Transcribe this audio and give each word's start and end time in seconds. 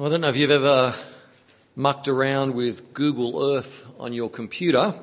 I 0.00 0.08
don't 0.08 0.20
know 0.20 0.28
if 0.28 0.36
you've 0.36 0.52
ever 0.52 0.94
mucked 1.74 2.06
around 2.06 2.54
with 2.54 2.94
Google 2.94 3.56
Earth 3.56 3.84
on 3.98 4.12
your 4.12 4.30
computer. 4.30 4.94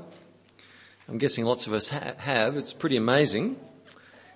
I'm 1.09 1.17
guessing 1.17 1.43
lots 1.43 1.67
of 1.67 1.73
us 1.73 1.89
ha- 1.89 2.13
have. 2.19 2.55
It's 2.55 2.71
pretty 2.71 2.95
amazing. 2.95 3.57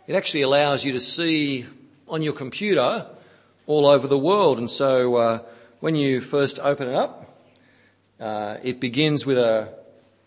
It 0.05 0.15
actually 0.15 0.41
allows 0.41 0.83
you 0.83 0.91
to 0.91 0.99
see 0.99 1.65
on 2.09 2.23
your 2.23 2.33
computer 2.33 3.07
all 3.67 3.85
over 3.85 4.05
the 4.05 4.17
world. 4.17 4.57
And 4.57 4.69
so 4.69 5.15
uh, 5.15 5.39
when 5.79 5.95
you 5.95 6.19
first 6.19 6.59
open 6.59 6.89
it 6.89 6.93
up, 6.93 7.39
uh, 8.19 8.57
it 8.61 8.81
begins 8.81 9.25
with 9.25 9.37
a 9.37 9.73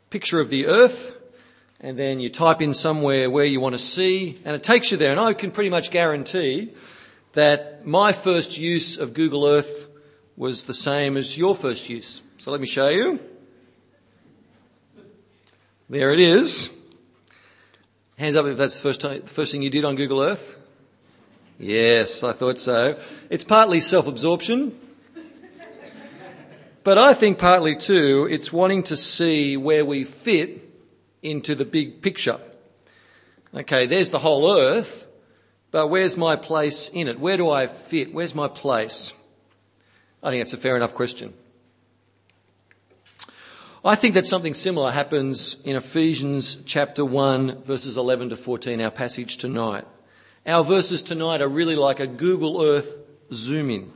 picture 0.08 0.40
of 0.40 0.48
the 0.48 0.66
Earth. 0.66 1.14
And 1.78 1.98
then 1.98 2.20
you 2.20 2.30
type 2.30 2.62
in 2.62 2.72
somewhere 2.72 3.28
where 3.28 3.44
you 3.44 3.60
want 3.60 3.74
to 3.74 3.78
see, 3.78 4.40
and 4.46 4.56
it 4.56 4.62
takes 4.62 4.92
you 4.92 4.96
there. 4.96 5.10
And 5.10 5.20
I 5.20 5.34
can 5.34 5.50
pretty 5.50 5.68
much 5.68 5.90
guarantee 5.90 6.72
that 7.34 7.86
my 7.86 8.12
first 8.12 8.56
use 8.56 8.96
of 8.96 9.12
Google 9.12 9.46
Earth 9.46 9.88
was 10.42 10.64
the 10.64 10.74
same 10.74 11.16
as 11.16 11.38
your 11.38 11.54
first 11.54 11.88
use. 11.88 12.20
So 12.36 12.50
let 12.50 12.60
me 12.60 12.66
show 12.66 12.88
you. 12.88 13.20
There 15.88 16.10
it 16.10 16.18
is. 16.18 16.68
Hands 18.18 18.34
up 18.34 18.46
if 18.46 18.56
that's 18.56 18.74
the 18.74 18.80
first, 18.80 19.00
time, 19.02 19.20
the 19.20 19.28
first 19.28 19.52
thing 19.52 19.62
you 19.62 19.70
did 19.70 19.84
on 19.84 19.94
Google 19.94 20.20
Earth. 20.20 20.56
Yes, 21.60 22.24
I 22.24 22.32
thought 22.32 22.58
so. 22.58 22.98
It's 23.30 23.44
partly 23.44 23.80
self 23.80 24.08
absorption, 24.08 24.76
but 26.82 26.98
I 26.98 27.14
think 27.14 27.38
partly 27.38 27.76
too, 27.76 28.26
it's 28.28 28.52
wanting 28.52 28.82
to 28.84 28.96
see 28.96 29.56
where 29.56 29.84
we 29.84 30.02
fit 30.02 30.68
into 31.22 31.54
the 31.54 31.64
big 31.64 32.02
picture. 32.02 32.40
Okay, 33.54 33.86
there's 33.86 34.10
the 34.10 34.18
whole 34.18 34.58
earth, 34.58 35.06
but 35.70 35.86
where's 35.86 36.16
my 36.16 36.34
place 36.34 36.88
in 36.88 37.06
it? 37.06 37.20
Where 37.20 37.36
do 37.36 37.48
I 37.48 37.68
fit? 37.68 38.12
Where's 38.12 38.34
my 38.34 38.48
place? 38.48 39.12
I 40.22 40.30
think 40.30 40.40
that's 40.40 40.52
a 40.52 40.58
fair 40.58 40.76
enough 40.76 40.94
question. 40.94 41.34
I 43.84 43.96
think 43.96 44.14
that 44.14 44.24
something 44.24 44.54
similar 44.54 44.92
happens 44.92 45.60
in 45.64 45.74
Ephesians 45.74 46.62
chapter 46.64 47.04
1, 47.04 47.64
verses 47.64 47.96
11 47.96 48.28
to 48.28 48.36
14, 48.36 48.80
our 48.80 48.92
passage 48.92 49.38
tonight. 49.38 49.84
Our 50.46 50.62
verses 50.62 51.02
tonight 51.02 51.42
are 51.42 51.48
really 51.48 51.74
like 51.74 51.98
a 51.98 52.06
Google 52.06 52.62
Earth 52.62 52.96
zoom 53.32 53.70
in. 53.70 53.90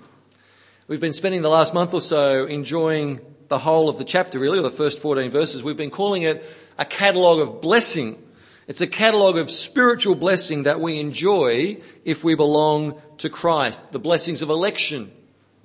We've 0.89 1.01
been 1.01 1.13
spending 1.13 1.43
the 1.43 1.49
last 1.49 1.73
month 1.73 1.95
or 1.95 2.01
so 2.01 2.45
enjoying 2.47 3.21
the 3.47 3.61
whole 3.61 3.89
of 3.89 3.97
the 3.97 4.05
chapter, 4.05 4.41
really, 4.41 4.59
or 4.59 4.63
the 4.63 4.71
first 4.71 5.01
14 5.01 5.31
verses. 5.31 5.63
We've 5.63 5.77
been 5.77 5.91
calling 5.91 6.23
it 6.23 6.45
a 6.77 6.85
catalogue 6.85 7.39
of 7.39 7.61
blessing. 7.61 8.21
It's 8.67 8.81
a 8.81 8.89
catalogue 8.89 9.39
of 9.39 9.49
spiritual 9.49 10.17
blessing 10.17 10.65
that 10.65 10.81
we 10.81 10.99
enjoy 10.99 11.77
if 12.05 12.25
we 12.25 12.35
belong 12.35 13.01
to 13.19 13.31
Christ. 13.31 13.93
The 13.93 14.01
blessings 14.01 14.43
of 14.43 14.51
election, 14.51 15.13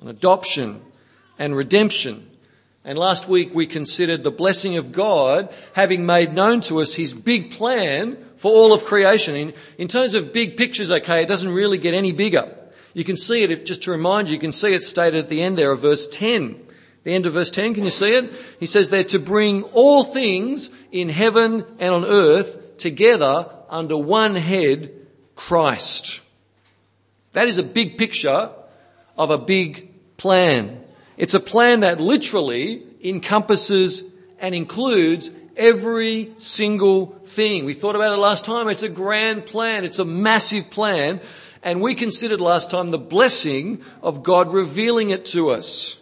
and 0.01 0.09
adoption 0.09 0.81
and 1.39 1.55
redemption. 1.55 2.27
And 2.83 2.97
last 2.97 3.27
week 3.27 3.53
we 3.53 3.67
considered 3.67 4.23
the 4.23 4.31
blessing 4.31 4.75
of 4.75 4.91
God 4.91 5.53
having 5.73 6.05
made 6.05 6.33
known 6.33 6.61
to 6.61 6.81
us 6.81 6.95
his 6.95 7.13
big 7.13 7.51
plan 7.51 8.17
for 8.37 8.51
all 8.51 8.73
of 8.73 8.83
creation. 8.83 9.35
In, 9.35 9.53
in 9.77 9.87
terms 9.87 10.15
of 10.15 10.33
big 10.33 10.57
pictures, 10.57 10.89
okay, 10.89 11.21
it 11.21 11.27
doesn't 11.27 11.53
really 11.53 11.77
get 11.77 11.93
any 11.93 12.11
bigger. 12.11 12.53
You 12.93 13.03
can 13.03 13.15
see 13.15 13.43
it, 13.43 13.65
just 13.65 13.83
to 13.83 13.91
remind 13.91 14.27
you, 14.27 14.33
you 14.33 14.39
can 14.39 14.51
see 14.51 14.73
it 14.73 14.83
stated 14.83 15.19
at 15.19 15.29
the 15.29 15.41
end 15.41 15.57
there 15.57 15.71
of 15.71 15.81
verse 15.81 16.07
10. 16.07 16.59
The 17.03 17.13
end 17.13 17.25
of 17.25 17.33
verse 17.33 17.51
10, 17.51 17.75
can 17.75 17.85
you 17.85 17.91
see 17.91 18.15
it? 18.15 18.31
He 18.59 18.65
says 18.65 18.89
there 18.89 19.03
to 19.05 19.19
bring 19.19 19.63
all 19.73 20.03
things 20.03 20.71
in 20.91 21.09
heaven 21.09 21.65
and 21.79 21.93
on 21.93 22.05
earth 22.05 22.77
together 22.77 23.49
under 23.69 23.97
one 23.97 24.35
head, 24.35 24.91
Christ. 25.35 26.21
That 27.33 27.47
is 27.47 27.57
a 27.57 27.63
big 27.63 27.97
picture 27.97 28.51
of 29.17 29.29
a 29.29 29.37
big 29.37 29.90
plan. 30.21 30.79
It's 31.17 31.33
a 31.33 31.39
plan 31.39 31.79
that 31.79 31.99
literally 31.99 32.83
encompasses 33.03 34.03
and 34.39 34.53
includes 34.53 35.31
every 35.57 36.31
single 36.37 37.07
thing. 37.25 37.65
We 37.65 37.73
thought 37.73 37.95
about 37.95 38.13
it 38.13 38.17
last 38.17 38.45
time. 38.45 38.67
It's 38.67 38.83
a 38.83 38.89
grand 38.89 39.47
plan. 39.47 39.83
It's 39.83 39.97
a 39.97 40.05
massive 40.05 40.69
plan. 40.69 41.21
And 41.63 41.81
we 41.81 41.95
considered 41.95 42.39
last 42.39 42.69
time 42.69 42.91
the 42.91 42.99
blessing 42.99 43.81
of 44.03 44.21
God 44.21 44.53
revealing 44.53 45.09
it 45.09 45.25
to 45.27 45.49
us. 45.49 45.99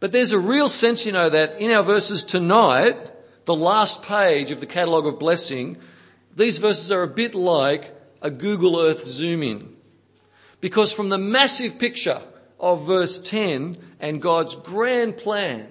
But 0.00 0.10
there's 0.10 0.32
a 0.32 0.38
real 0.40 0.68
sense, 0.68 1.06
you 1.06 1.12
know, 1.12 1.30
that 1.30 1.60
in 1.60 1.70
our 1.70 1.84
verses 1.84 2.24
tonight, 2.24 2.96
the 3.44 3.54
last 3.54 4.02
page 4.02 4.50
of 4.50 4.58
the 4.58 4.66
catalogue 4.66 5.06
of 5.06 5.20
blessing, 5.20 5.76
these 6.34 6.58
verses 6.58 6.90
are 6.90 7.04
a 7.04 7.08
bit 7.08 7.36
like 7.36 7.94
a 8.20 8.32
Google 8.32 8.80
Earth 8.80 9.04
zoom 9.04 9.44
in. 9.44 9.76
Because 10.60 10.90
from 10.90 11.08
the 11.08 11.18
massive 11.18 11.78
picture 11.78 12.20
of 12.60 12.86
verse 12.86 13.18
10 13.18 13.76
and 14.00 14.22
God's 14.22 14.54
grand 14.54 15.16
plan, 15.16 15.66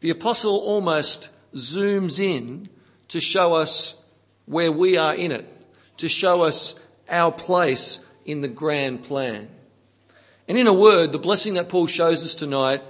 the 0.00 0.10
apostle 0.10 0.56
almost 0.58 1.30
zooms 1.54 2.18
in 2.18 2.68
to 3.08 3.20
show 3.20 3.54
us 3.54 4.00
where 4.46 4.70
we 4.70 4.96
are 4.96 5.14
in 5.14 5.32
it, 5.32 5.46
to 5.98 6.08
show 6.08 6.42
us 6.42 6.78
our 7.08 7.32
place 7.32 8.04
in 8.24 8.40
the 8.40 8.48
grand 8.48 9.04
plan. 9.04 9.48
And 10.48 10.58
in 10.58 10.66
a 10.66 10.72
word, 10.72 11.12
the 11.12 11.18
blessing 11.18 11.54
that 11.54 11.68
Paul 11.68 11.86
shows 11.86 12.24
us 12.24 12.34
tonight 12.34 12.82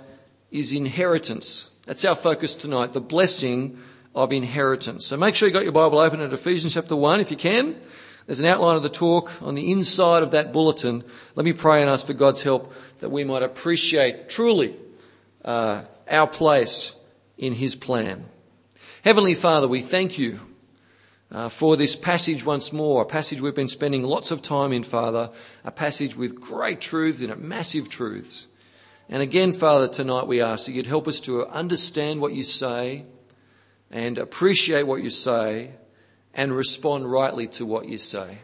is 0.50 0.72
inheritance. 0.72 1.70
That's 1.84 2.04
our 2.04 2.14
focus 2.14 2.54
tonight, 2.54 2.92
the 2.92 3.00
blessing 3.00 3.78
of 4.14 4.32
inheritance. 4.32 5.06
So 5.06 5.16
make 5.16 5.34
sure 5.34 5.48
you 5.48 5.54
got 5.54 5.62
your 5.62 5.72
Bible 5.72 5.98
open 5.98 6.20
at 6.20 6.32
Ephesians 6.32 6.74
chapter 6.74 6.96
1 6.96 7.20
if 7.20 7.30
you 7.30 7.36
can. 7.36 7.76
There's 8.26 8.40
an 8.40 8.46
outline 8.46 8.76
of 8.76 8.82
the 8.82 8.88
talk 8.88 9.40
on 9.40 9.54
the 9.54 9.70
inside 9.70 10.24
of 10.24 10.32
that 10.32 10.52
bulletin. 10.52 11.04
Let 11.36 11.44
me 11.44 11.52
pray 11.52 11.80
and 11.80 11.88
ask 11.88 12.06
for 12.06 12.12
God's 12.12 12.42
help 12.42 12.74
that 12.98 13.10
we 13.10 13.22
might 13.22 13.44
appreciate 13.44 14.28
truly 14.28 14.74
uh, 15.44 15.82
our 16.10 16.26
place 16.26 16.96
in 17.38 17.52
His 17.52 17.76
plan. 17.76 18.24
Heavenly 19.04 19.36
Father, 19.36 19.68
we 19.68 19.80
thank 19.80 20.18
you 20.18 20.40
uh, 21.30 21.48
for 21.48 21.76
this 21.76 21.94
passage 21.94 22.44
once 22.44 22.72
more, 22.72 23.02
a 23.02 23.06
passage 23.06 23.40
we've 23.40 23.54
been 23.54 23.68
spending 23.68 24.02
lots 24.02 24.32
of 24.32 24.42
time 24.42 24.72
in, 24.72 24.82
Father, 24.82 25.30
a 25.64 25.70
passage 25.70 26.16
with 26.16 26.40
great 26.40 26.80
truths 26.80 27.20
it, 27.20 27.38
massive 27.38 27.88
truths. 27.88 28.48
And 29.08 29.22
again, 29.22 29.52
Father, 29.52 29.86
tonight 29.86 30.26
we 30.26 30.40
ask 30.40 30.66
that 30.66 30.72
you'd 30.72 30.88
help 30.88 31.06
us 31.06 31.20
to 31.20 31.46
understand 31.46 32.20
what 32.20 32.32
you 32.32 32.42
say 32.42 33.04
and 33.88 34.18
appreciate 34.18 34.82
what 34.84 35.02
you 35.04 35.10
say 35.10 35.70
and 36.36 36.54
respond 36.54 37.10
rightly 37.10 37.48
to 37.48 37.66
what 37.66 37.88
you 37.88 37.98
say. 37.98 38.38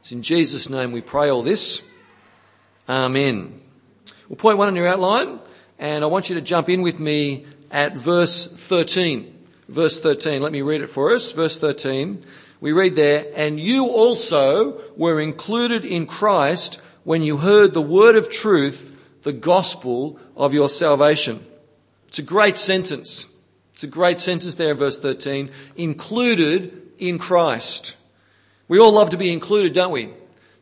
It's 0.00 0.10
in 0.10 0.22
Jesus' 0.22 0.68
name 0.68 0.90
we 0.90 1.02
pray 1.02 1.28
all 1.28 1.42
this. 1.42 1.82
Amen. 2.88 3.60
Well, 4.28 4.36
point 4.36 4.58
one 4.58 4.68
in 4.68 4.74
your 4.74 4.88
outline, 4.88 5.38
and 5.78 6.02
I 6.02 6.06
want 6.08 6.28
you 6.28 6.34
to 6.34 6.40
jump 6.40 6.68
in 6.68 6.82
with 6.82 6.98
me 6.98 7.46
at 7.70 7.94
verse 7.94 8.46
13. 8.46 9.30
Verse 9.68 10.00
13, 10.00 10.42
let 10.42 10.52
me 10.52 10.62
read 10.62 10.82
it 10.82 10.88
for 10.88 11.12
us. 11.12 11.32
Verse 11.32 11.58
13, 11.58 12.22
we 12.60 12.72
read 12.72 12.94
there, 12.94 13.26
And 13.34 13.60
you 13.60 13.86
also 13.86 14.80
were 14.96 15.20
included 15.20 15.84
in 15.84 16.06
Christ 16.06 16.80
when 17.04 17.22
you 17.22 17.38
heard 17.38 17.74
the 17.74 17.82
word 17.82 18.16
of 18.16 18.30
truth, 18.30 18.98
the 19.22 19.32
gospel 19.32 20.18
of 20.36 20.52
your 20.54 20.68
salvation. 20.68 21.44
It's 22.08 22.18
a 22.18 22.22
great 22.22 22.56
sentence. 22.56 23.26
It's 23.72 23.84
a 23.84 23.88
great 23.88 24.20
sentence 24.20 24.54
there 24.54 24.70
in 24.70 24.76
verse 24.76 24.98
13. 24.98 25.50
Included 25.76 26.83
in 26.98 27.18
Christ. 27.18 27.96
We 28.68 28.78
all 28.78 28.92
love 28.92 29.10
to 29.10 29.16
be 29.16 29.32
included, 29.32 29.72
don't 29.72 29.92
we? 29.92 30.10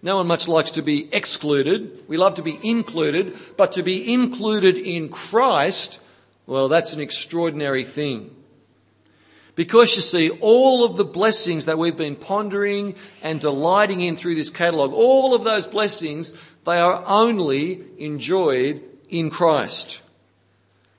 No 0.03 0.17
one 0.17 0.27
much 0.27 0.49
likes 0.49 0.73
to 0.73 0.83
be 0.83 1.09
excluded. 1.15 2.03
We 2.09 2.17
love 2.17 2.35
to 2.35 2.43
be 2.43 2.59
included, 2.63 3.37
but 3.57 3.73
to 3.73 3.83
be 3.83 4.13
included 4.13 4.77
in 4.77 5.09
Christ, 5.09 6.01
well, 6.47 6.69
that's 6.69 6.93
an 6.93 7.01
extraordinary 7.01 7.85
thing. 7.85 8.35
Because 9.55 9.95
you 9.95 10.03
see, 10.03 10.31
all 10.31 10.83
of 10.83 10.97
the 10.97 11.05
blessings 11.05 11.67
that 11.67 11.79
we've 11.79 11.97
been 11.97 12.17
pondering 12.17 12.95
and 13.23 13.41
delighting 13.41 14.01
in 14.01 14.17
through 14.17 14.35
this 14.35 14.51
catalogue, 14.51 14.93
all 14.93 15.35
of 15.35 15.45
those 15.45 15.67
blessings, 15.67 16.33
they 16.65 16.79
are 16.79 17.05
only 17.07 17.85
enjoyed 17.99 18.83
in 19.09 19.31
Christ. 19.31 20.03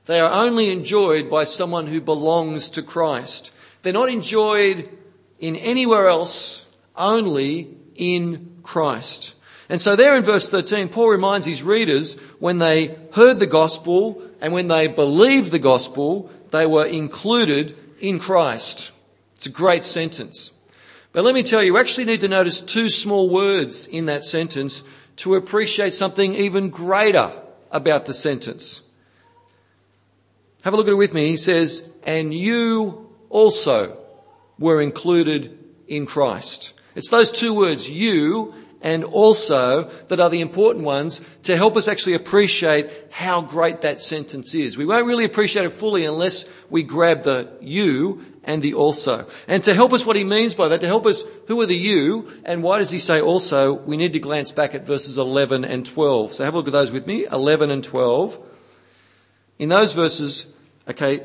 They 0.05 0.19
are 0.19 0.31
only 0.31 0.69
enjoyed 0.69 1.29
by 1.29 1.45
someone 1.45 1.87
who 1.87 1.99
belongs 1.99 2.69
to 2.69 2.81
Christ. 2.81 3.51
They're 3.81 3.91
not 3.91 4.09
enjoyed 4.09 4.89
in 5.43 5.57
anywhere 5.57 6.07
else, 6.07 6.65
only 6.95 7.67
in 7.95 8.59
Christ. 8.63 9.35
And 9.67 9.81
so, 9.81 9.93
there 9.93 10.15
in 10.15 10.23
verse 10.23 10.47
13, 10.47 10.87
Paul 10.87 11.09
reminds 11.09 11.45
his 11.45 11.61
readers 11.61 12.17
when 12.39 12.59
they 12.59 12.97
heard 13.11 13.41
the 13.41 13.45
gospel 13.45 14.21
and 14.39 14.53
when 14.53 14.69
they 14.69 14.87
believed 14.87 15.51
the 15.51 15.59
gospel, 15.59 16.31
they 16.51 16.65
were 16.65 16.85
included 16.85 17.75
in 17.99 18.19
Christ. 18.19 18.91
It's 19.35 19.45
a 19.45 19.51
great 19.51 19.83
sentence. 19.83 20.51
But 21.11 21.25
let 21.25 21.35
me 21.35 21.43
tell 21.43 21.61
you, 21.61 21.73
you 21.73 21.77
actually 21.77 22.05
need 22.05 22.21
to 22.21 22.29
notice 22.29 22.61
two 22.61 22.87
small 22.87 23.29
words 23.29 23.85
in 23.85 24.05
that 24.05 24.23
sentence 24.23 24.81
to 25.17 25.35
appreciate 25.35 25.93
something 25.93 26.33
even 26.35 26.69
greater 26.69 27.33
about 27.69 28.05
the 28.05 28.13
sentence. 28.13 28.81
Have 30.63 30.73
a 30.73 30.77
look 30.77 30.87
at 30.87 30.93
it 30.93 30.95
with 30.95 31.13
me. 31.13 31.27
He 31.27 31.37
says, 31.37 31.91
and 32.05 32.33
you 32.33 33.09
also 33.29 34.02
were 34.59 34.81
included 34.81 35.57
in 35.87 36.05
Christ. 36.05 36.73
It's 36.95 37.09
those 37.09 37.31
two 37.31 37.53
words, 37.53 37.89
you 37.89 38.53
and 38.83 39.05
also 39.05 39.89
that 40.09 40.19
are 40.19 40.29
the 40.29 40.41
important 40.41 40.83
ones 40.83 41.21
to 41.43 41.55
help 41.55 41.77
us 41.77 41.87
actually 41.87 42.13
appreciate 42.13 42.89
how 43.09 43.41
great 43.41 43.81
that 43.81 44.01
sentence 44.01 44.53
is. 44.53 44.77
We 44.77 44.85
won't 44.85 45.07
really 45.07 45.23
appreciate 45.23 45.65
it 45.65 45.71
fully 45.71 46.05
unless 46.05 46.45
we 46.69 46.83
grab 46.83 47.23
the 47.23 47.49
you 47.61 48.25
and 48.43 48.61
the 48.61 48.73
also. 48.73 49.25
And 49.47 49.63
to 49.63 49.73
help 49.73 49.93
us 49.93 50.05
what 50.05 50.17
he 50.17 50.25
means 50.25 50.53
by 50.53 50.67
that, 50.67 50.81
to 50.81 50.87
help 50.87 51.05
us 51.05 51.23
who 51.47 51.61
are 51.61 51.65
the 51.65 51.77
you 51.77 52.29
and 52.43 52.61
why 52.61 52.79
does 52.79 52.91
he 52.91 52.99
say 52.99 53.21
also, 53.21 53.73
we 53.73 53.95
need 53.95 54.13
to 54.13 54.19
glance 54.19 54.51
back 54.51 54.75
at 54.75 54.85
verses 54.85 55.17
11 55.17 55.63
and 55.63 55.85
12. 55.85 56.33
So 56.33 56.43
have 56.43 56.53
a 56.53 56.57
look 56.57 56.67
at 56.67 56.73
those 56.73 56.91
with 56.91 57.07
me, 57.07 57.25
11 57.31 57.71
and 57.71 57.83
12. 57.83 58.37
In 59.59 59.69
those 59.69 59.93
verses, 59.93 60.47
okay, 60.89 61.23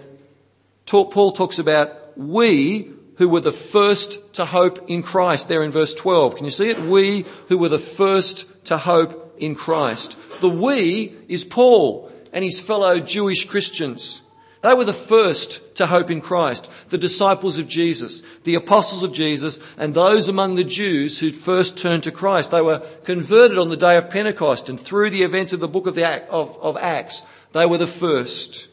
Paul 0.86 1.32
talks 1.32 1.58
about 1.58 2.16
we 2.16 2.92
who 3.18 3.28
were 3.28 3.40
the 3.40 3.52
first 3.52 4.34
to 4.34 4.46
hope 4.46 4.88
in 4.88 5.02
Christ 5.02 5.48
there 5.48 5.62
in 5.62 5.70
verse 5.70 5.94
12. 5.94 6.36
Can 6.36 6.44
you 6.44 6.50
see 6.50 6.70
it? 6.70 6.80
We 6.80 7.26
who 7.48 7.58
were 7.58 7.68
the 7.68 7.78
first 7.78 8.64
to 8.66 8.78
hope 8.78 9.34
in 9.38 9.54
Christ. 9.54 10.16
The 10.40 10.48
we 10.48 11.14
is 11.28 11.44
Paul 11.44 12.10
and 12.32 12.44
his 12.44 12.60
fellow 12.60 13.00
Jewish 13.00 13.44
Christians. 13.44 14.22
They 14.62 14.74
were 14.74 14.84
the 14.84 14.92
first 14.92 15.76
to 15.76 15.86
hope 15.86 16.10
in 16.10 16.20
Christ, 16.20 16.68
the 16.88 16.98
disciples 16.98 17.58
of 17.58 17.68
Jesus, 17.68 18.22
the 18.42 18.56
apostles 18.56 19.04
of 19.04 19.12
Jesus, 19.12 19.60
and 19.76 19.94
those 19.94 20.28
among 20.28 20.56
the 20.56 20.64
Jews 20.64 21.20
who 21.20 21.30
first 21.30 21.78
turned 21.78 22.02
to 22.04 22.10
Christ. 22.10 22.50
They 22.50 22.60
were 22.60 22.80
converted 23.04 23.56
on 23.56 23.68
the 23.68 23.76
day 23.76 23.96
of 23.96 24.10
Pentecost 24.10 24.68
and 24.68 24.78
through 24.78 25.10
the 25.10 25.22
events 25.22 25.52
of 25.52 25.60
the 25.60 25.68
book 25.68 25.86
of, 25.86 25.94
the, 25.94 26.28
of, 26.28 26.58
of 26.60 26.76
Acts, 26.76 27.22
they 27.52 27.66
were 27.66 27.78
the 27.78 27.86
first. 27.86 28.68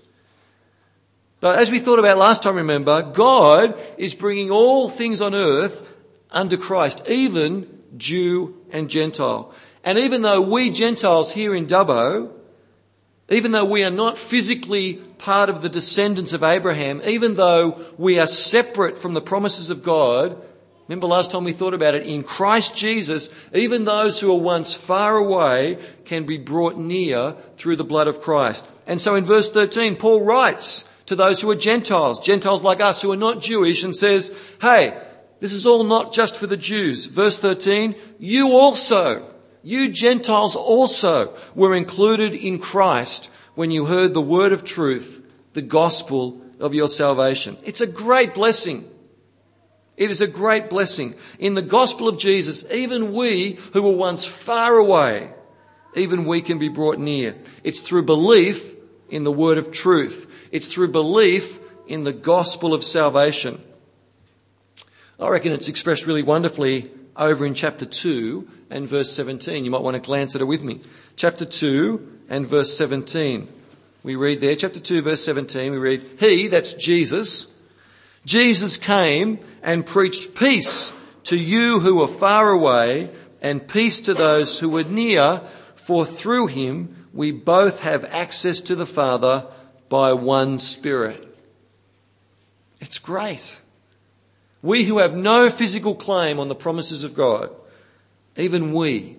But 1.40 1.60
as 1.60 1.70
we 1.70 1.80
thought 1.80 2.00
about 2.00 2.18
last 2.18 2.44
time, 2.44 2.56
remember, 2.56 3.02
God 3.02 3.78
is 3.98 4.14
bringing 4.14 4.52
all 4.52 4.90
things 4.90 5.22
on 5.22 5.36
earth 5.36 5.88
under 6.32 6.58
Christ, 6.58 7.02
even 7.08 7.84
Jew 7.98 8.56
and 8.72 8.90
Gentile. 8.90 9.54
And 9.84 9.98
even 9.98 10.22
though 10.22 10.42
we 10.42 10.72
Gentiles 10.72 11.34
here 11.34 11.54
in 11.54 11.68
Dubbo, 11.68 12.32
even 13.30 13.52
though 13.52 13.66
we 13.66 13.84
are 13.84 13.92
not 13.92 14.18
physically 14.18 14.96
part 15.18 15.50
of 15.50 15.62
the 15.62 15.70
descendants 15.70 16.34
of 16.34 16.44
Abraham, 16.44 17.02
even 17.06 17.36
though 17.36 17.86
we 17.98 18.20
are 18.20 18.28
separate 18.28 18.98
from 18.98 19.14
the 19.14 19.22
promises 19.22 19.70
of 19.70 19.84
God, 19.84 20.38
remember 20.88 21.08
last 21.08 21.32
time 21.32 21.44
we 21.44 21.54
thought 21.54 21.74
about 21.74 21.96
it, 21.96 22.06
in 22.06 22.24
Christ 22.24 22.76
Jesus, 22.76 23.30
even 23.54 23.86
those 23.86 24.20
who 24.20 24.32
are 24.32 24.40
once 24.40 24.74
far 24.74 25.18
away 25.18 25.80
can 26.06 26.26
be 26.26 26.38
brought 26.38 26.78
near 26.78 27.36
through 27.58 27.76
the 27.76 27.84
blood 27.84 28.08
of 28.08 28.22
Christ. 28.22 28.68
And 28.86 29.02
so 29.02 29.16
in 29.16 29.26
verse 29.26 29.50
13, 29.50 29.96
Paul 29.96 30.24
writes 30.24 30.84
to 31.06 31.16
those 31.16 31.42
who 31.42 31.50
are 31.52 31.56
Gentiles, 31.56 32.20
Gentiles 32.20 32.64
like 32.64 32.82
us 32.82 33.02
who 33.02 33.12
are 33.12 33.18
not 33.18 33.42
Jewish, 33.42 33.84
and 33.84 33.96
says, 33.96 34.36
hey, 34.62 35.00
this 35.40 35.54
is 35.54 35.66
all 35.66 35.84
not 35.84 36.14
just 36.14 36.38
for 36.38 36.48
the 36.48 36.58
Jews. 36.58 37.06
Verse 37.06 37.38
13, 37.38 37.96
you 38.20 38.52
also, 38.52 39.32
you 39.62 39.90
Gentiles 39.90 40.56
also 40.56 41.36
were 41.54 41.76
included 41.76 42.34
in 42.34 42.60
Christ 42.60 43.30
when 43.54 43.72
you 43.72 43.86
heard 43.86 44.14
the 44.14 44.22
word 44.22 44.52
of 44.52 44.64
truth, 44.64 45.22
the 45.54 45.62
gospel 45.62 46.42
of 46.60 46.74
your 46.74 46.88
salvation. 46.88 47.58
It's 47.64 47.82
a 47.82 47.88
great 47.88 48.34
blessing. 48.34 48.90
It 49.98 50.12
is 50.12 50.22
a 50.22 50.28
great 50.28 50.70
blessing. 50.70 51.16
In 51.40 51.54
the 51.54 51.62
gospel 51.62 52.08
of 52.08 52.18
Jesus, 52.18 52.66
even 52.72 53.14
we 53.14 53.54
who 53.74 53.82
were 53.82 53.96
once 53.96 54.26
far 54.26 54.76
away, 54.76 55.32
even 55.96 56.26
we 56.26 56.42
can 56.42 56.60
be 56.60 56.68
brought 56.68 57.00
near. 57.00 57.36
It's 57.64 57.80
through 57.80 58.04
belief 58.04 58.76
in 59.10 59.24
the 59.24 59.32
word 59.32 59.58
of 59.58 59.72
truth. 59.72 60.30
It's 60.52 60.68
through 60.68 60.90
belief 60.90 61.60
in 61.88 62.04
the 62.04 62.14
gospel 62.14 62.74
of 62.74 62.84
salvation. 62.84 63.62
I 65.20 65.30
reckon 65.30 65.52
it's 65.52 65.70
expressed 65.70 66.06
really 66.06 66.24
wonderfully 66.24 66.92
over 67.16 67.46
in 67.46 67.54
chapter 67.54 67.86
2 67.86 68.48
and 68.70 68.88
verse 68.88 69.12
17. 69.12 69.64
You 69.64 69.72
might 69.72 69.82
want 69.82 69.96
to 69.96 70.02
glance 70.02 70.36
at 70.36 70.42
it 70.42 70.46
with 70.46 70.64
me. 70.64 70.82
Chapter 71.16 71.46
2 71.46 72.20
and 72.30 72.46
verse 72.46 72.76
17. 72.78 73.48
We 74.06 74.16
read 74.16 74.40
there, 74.40 74.56
chapter 74.56 74.80
2, 74.80 75.02
verse 75.02 75.24
17, 75.24 75.72
we 75.72 75.80
read, 75.80 76.06
He, 76.20 76.48
that's 76.48 76.74
Jesus, 76.74 77.52
Jesus 78.24 78.78
came 78.78 79.40
and 79.64 79.84
preached 79.84 80.36
peace 80.36 80.94
to 81.24 81.36
you 81.36 81.80
who 81.80 81.96
were 81.96 82.08
far 82.08 82.52
away 82.52 83.10
and 83.42 83.68
peace 83.68 84.02
to 84.02 84.14
those 84.14 84.60
who 84.60 84.70
were 84.70 84.84
near, 84.84 85.42
for 85.74 86.06
through 86.06 86.48
him 86.48 87.08
we 87.14 87.32
both 87.32 87.82
have 87.82 88.06
access 88.06 88.62
to 88.62 88.76
the 88.76 88.86
Father 88.86 89.48
by 89.96 90.12
one 90.12 90.60
Spirit. 90.60 91.26
It's 92.82 93.00
great. 93.00 93.62
We 94.62 94.84
who 94.84 94.98
have 94.98 95.16
no 95.16 95.50
physical 95.50 95.96
claim 95.96 96.38
on 96.38 96.50
the 96.50 96.54
promises 96.54 97.06
of 97.06 97.16
God, 97.16 97.50
even 98.36 98.74
we 98.74 99.16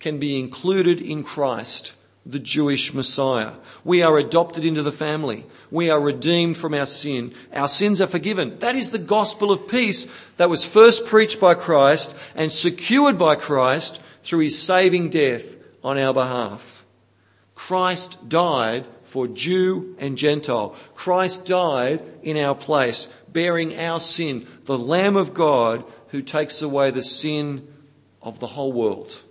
can 0.00 0.18
be 0.18 0.38
included 0.38 1.00
in 1.00 1.24
Christ, 1.24 1.94
the 2.26 2.38
Jewish 2.38 2.92
Messiah. 2.92 3.52
We 3.84 4.02
are 4.02 4.18
adopted 4.18 4.66
into 4.66 4.82
the 4.82 4.92
family. 4.92 5.46
We 5.70 5.88
are 5.88 5.98
redeemed 5.98 6.58
from 6.58 6.74
our 6.74 6.84
sin. 6.84 7.32
Our 7.54 7.66
sins 7.66 7.98
are 7.98 8.06
forgiven. 8.06 8.58
That 8.58 8.76
is 8.76 8.90
the 8.90 8.98
gospel 8.98 9.50
of 9.50 9.66
peace 9.66 10.08
that 10.36 10.50
was 10.50 10.62
first 10.62 11.06
preached 11.06 11.40
by 11.40 11.54
Christ 11.54 12.14
and 12.34 12.52
secured 12.52 13.16
by 13.16 13.36
Christ 13.36 14.02
through 14.22 14.40
his 14.40 14.60
saving 14.60 15.08
death 15.08 15.56
on 15.82 15.96
our 15.96 16.12
behalf. 16.12 16.84
Christ 17.54 18.28
died 18.28 18.84
for 19.08 19.26
Jew 19.26 19.96
and 19.98 20.18
Gentile. 20.18 20.76
Christ 20.94 21.46
died 21.46 22.02
in 22.22 22.36
our 22.36 22.54
place 22.54 23.08
bearing 23.32 23.78
our 23.78 24.00
sin, 24.00 24.46
the 24.64 24.76
Lamb 24.76 25.16
of 25.16 25.32
God 25.32 25.82
who 26.08 26.20
takes 26.20 26.60
away 26.60 26.90
the 26.90 27.02
sin 27.02 27.66
of 28.20 28.38
the 28.38 28.48
whole 28.48 28.72
world. 28.72 29.22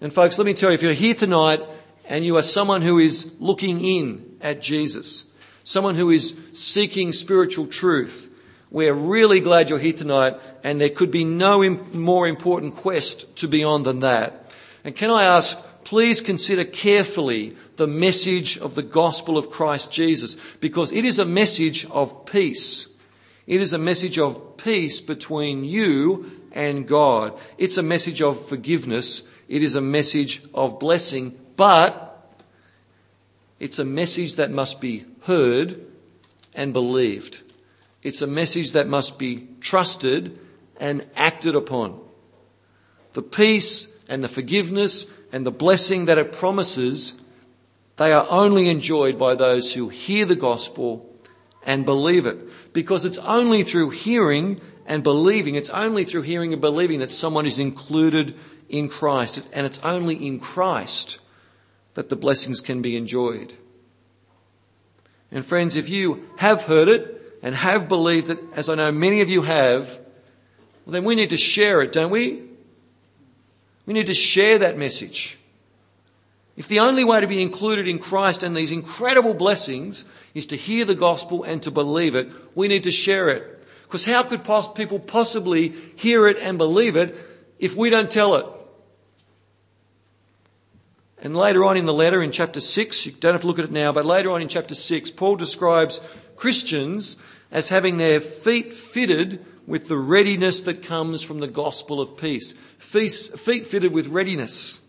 And 0.00 0.12
folks, 0.12 0.36
let 0.36 0.46
me 0.46 0.54
tell 0.54 0.70
you, 0.70 0.74
if 0.74 0.82
you're 0.82 0.92
here 0.94 1.14
tonight 1.14 1.60
and 2.06 2.24
you 2.24 2.36
are 2.36 2.42
someone 2.42 2.82
who 2.82 2.98
is 2.98 3.34
looking 3.38 3.80
in 3.80 4.36
at 4.40 4.60
Jesus, 4.60 5.26
someone 5.62 5.94
who 5.94 6.10
is 6.10 6.36
seeking 6.52 7.12
spiritual 7.12 7.68
truth, 7.68 8.34
we're 8.72 8.94
really 8.94 9.38
glad 9.38 9.70
you're 9.70 9.78
here 9.78 9.92
tonight 9.92 10.36
and 10.64 10.80
there 10.80 10.88
could 10.88 11.12
be 11.12 11.24
no 11.24 11.68
more 11.92 12.26
important 12.26 12.74
quest 12.74 13.36
to 13.36 13.46
be 13.46 13.62
on 13.62 13.84
than 13.84 14.00
that. 14.00 14.52
And 14.82 14.96
can 14.96 15.10
I 15.10 15.24
ask, 15.24 15.58
please 15.90 16.20
consider 16.20 16.62
carefully 16.62 17.52
the 17.74 17.86
message 17.88 18.56
of 18.58 18.76
the 18.76 18.82
gospel 18.82 19.36
of 19.36 19.50
Christ 19.50 19.90
Jesus 19.90 20.36
because 20.60 20.92
it 20.92 21.04
is 21.04 21.18
a 21.18 21.24
message 21.24 21.84
of 21.86 22.26
peace. 22.26 22.86
It 23.48 23.60
is 23.60 23.72
a 23.72 23.78
message 23.78 24.16
of 24.16 24.56
peace 24.56 25.00
between 25.00 25.64
you 25.64 26.30
and 26.52 26.86
God. 26.86 27.36
It's 27.58 27.76
a 27.76 27.82
message 27.82 28.22
of 28.22 28.46
forgiveness. 28.46 29.24
It 29.48 29.64
is 29.64 29.74
a 29.74 29.80
message 29.80 30.42
of 30.54 30.78
blessing, 30.78 31.36
but 31.56 32.24
it's 33.58 33.80
a 33.80 33.84
message 33.84 34.36
that 34.36 34.52
must 34.52 34.80
be 34.80 35.06
heard 35.24 35.84
and 36.54 36.72
believed. 36.72 37.42
It's 38.04 38.22
a 38.22 38.28
message 38.28 38.70
that 38.74 38.86
must 38.86 39.18
be 39.18 39.48
trusted 39.60 40.38
and 40.76 41.04
acted 41.16 41.56
upon. 41.56 42.00
The 43.14 43.22
peace 43.22 43.88
and 44.08 44.22
the 44.22 44.28
forgiveness 44.28 45.06
and 45.32 45.46
the 45.46 45.50
blessing 45.50 46.06
that 46.06 46.18
it 46.18 46.32
promises, 46.32 47.20
they 47.96 48.12
are 48.12 48.26
only 48.30 48.68
enjoyed 48.68 49.18
by 49.18 49.34
those 49.34 49.74
who 49.74 49.88
hear 49.88 50.24
the 50.24 50.36
gospel 50.36 51.06
and 51.64 51.84
believe 51.84 52.26
it. 52.26 52.38
Because 52.72 53.04
it's 53.04 53.18
only 53.18 53.62
through 53.62 53.90
hearing 53.90 54.60
and 54.86 55.02
believing, 55.02 55.54
it's 55.54 55.70
only 55.70 56.04
through 56.04 56.22
hearing 56.22 56.52
and 56.52 56.60
believing 56.60 57.00
that 57.00 57.10
someone 57.10 57.46
is 57.46 57.58
included 57.58 58.34
in 58.68 58.88
Christ. 58.88 59.46
And 59.52 59.66
it's 59.66 59.80
only 59.84 60.14
in 60.14 60.40
Christ 60.40 61.18
that 61.94 62.08
the 62.08 62.16
blessings 62.16 62.60
can 62.60 62.82
be 62.82 62.96
enjoyed. 62.96 63.54
And 65.30 65.44
friends, 65.44 65.76
if 65.76 65.88
you 65.88 66.28
have 66.38 66.64
heard 66.64 66.88
it 66.88 67.38
and 67.42 67.54
have 67.54 67.88
believed 67.88 68.30
it, 68.30 68.38
as 68.54 68.68
I 68.68 68.74
know 68.74 68.90
many 68.90 69.20
of 69.20 69.28
you 69.28 69.42
have, 69.42 70.00
well, 70.84 70.92
then 70.92 71.04
we 71.04 71.14
need 71.14 71.30
to 71.30 71.36
share 71.36 71.82
it, 71.82 71.92
don't 71.92 72.10
we? 72.10 72.49
We 73.90 73.94
need 73.94 74.06
to 74.06 74.14
share 74.14 74.56
that 74.58 74.78
message. 74.78 75.36
If 76.56 76.68
the 76.68 76.78
only 76.78 77.02
way 77.02 77.20
to 77.20 77.26
be 77.26 77.42
included 77.42 77.88
in 77.88 77.98
Christ 77.98 78.44
and 78.44 78.56
these 78.56 78.70
incredible 78.70 79.34
blessings 79.34 80.04
is 80.32 80.46
to 80.46 80.56
hear 80.56 80.84
the 80.84 80.94
gospel 80.94 81.42
and 81.42 81.60
to 81.64 81.72
believe 81.72 82.14
it, 82.14 82.28
we 82.54 82.68
need 82.68 82.84
to 82.84 82.92
share 82.92 83.30
it. 83.30 83.66
Because 83.82 84.04
how 84.04 84.22
could 84.22 84.44
people 84.76 85.00
possibly 85.00 85.74
hear 85.96 86.28
it 86.28 86.36
and 86.38 86.56
believe 86.56 86.94
it 86.94 87.16
if 87.58 87.74
we 87.74 87.90
don't 87.90 88.08
tell 88.08 88.36
it? 88.36 88.46
And 91.20 91.34
later 91.34 91.64
on 91.64 91.76
in 91.76 91.86
the 91.86 91.92
letter, 91.92 92.22
in 92.22 92.30
chapter 92.30 92.60
6, 92.60 93.06
you 93.06 93.10
don't 93.10 93.32
have 93.32 93.40
to 93.40 93.46
look 93.48 93.58
at 93.58 93.64
it 93.64 93.72
now, 93.72 93.90
but 93.90 94.06
later 94.06 94.30
on 94.30 94.40
in 94.40 94.46
chapter 94.46 94.76
6, 94.76 95.10
Paul 95.10 95.34
describes 95.34 96.00
Christians 96.36 97.16
as 97.50 97.70
having 97.70 97.96
their 97.96 98.20
feet 98.20 98.72
fitted 98.72 99.44
with 99.70 99.86
the 99.86 99.96
readiness 99.96 100.62
that 100.62 100.82
comes 100.82 101.22
from 101.22 101.38
the 101.38 101.46
gospel 101.46 102.00
of 102.00 102.16
peace 102.16 102.54
feet 102.80 103.66
fitted 103.66 103.92
with 103.92 104.08
readiness. 104.08 104.80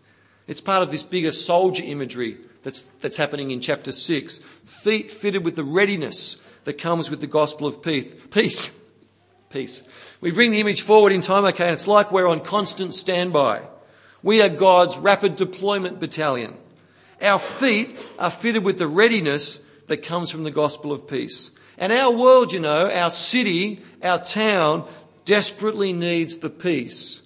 It's 0.48 0.60
part 0.60 0.82
of 0.82 0.90
this 0.90 1.04
bigger 1.04 1.30
soldier 1.30 1.84
imagery 1.84 2.38
that's, 2.64 2.82
that's 2.82 3.16
happening 3.16 3.52
in 3.52 3.60
chapter 3.60 3.92
6. 3.92 4.38
Feet 4.66 5.12
fitted 5.12 5.44
with 5.44 5.54
the 5.54 5.62
readiness 5.62 6.42
that 6.64 6.78
comes 6.78 7.10
with 7.10 7.20
the 7.20 7.28
gospel 7.28 7.68
of 7.68 7.80
peace. 7.80 8.12
Peace. 8.32 8.76
Peace. 9.50 9.84
We 10.20 10.32
bring 10.32 10.50
the 10.50 10.60
image 10.60 10.82
forward 10.82 11.12
in 11.12 11.20
time, 11.20 11.44
okay, 11.44 11.68
and 11.68 11.74
it's 11.74 11.86
like 11.86 12.10
we're 12.10 12.26
on 12.26 12.40
constant 12.40 12.92
standby. 12.92 13.62
We 14.20 14.42
are 14.42 14.48
God's 14.48 14.98
rapid 14.98 15.36
deployment 15.36 16.00
battalion. 16.00 16.56
Our 17.20 17.38
feet 17.38 17.96
are 18.18 18.30
fitted 18.32 18.64
with 18.64 18.78
the 18.78 18.88
readiness 18.88 19.64
that 19.86 19.98
comes 19.98 20.30
from 20.30 20.42
the 20.42 20.50
gospel 20.50 20.90
of 20.90 21.06
peace. 21.06 21.52
And 21.82 21.92
our 21.92 22.12
world, 22.12 22.52
you 22.52 22.60
know, 22.60 22.88
our 22.88 23.10
city, 23.10 23.80
our 24.04 24.20
town, 24.20 24.88
desperately 25.24 25.92
needs 25.92 26.38
the 26.38 26.48
peace 26.48 27.22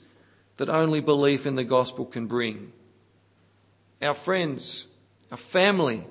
that 0.57 0.71
only 0.71 1.03
belief 1.03 1.45
in 1.45 1.57
the 1.57 1.63
gospel 1.63 2.07
can 2.07 2.27
bring. 2.27 2.73
Our 4.01 4.15
friends, 4.15 4.87
our 5.31 5.37
family 5.37 6.07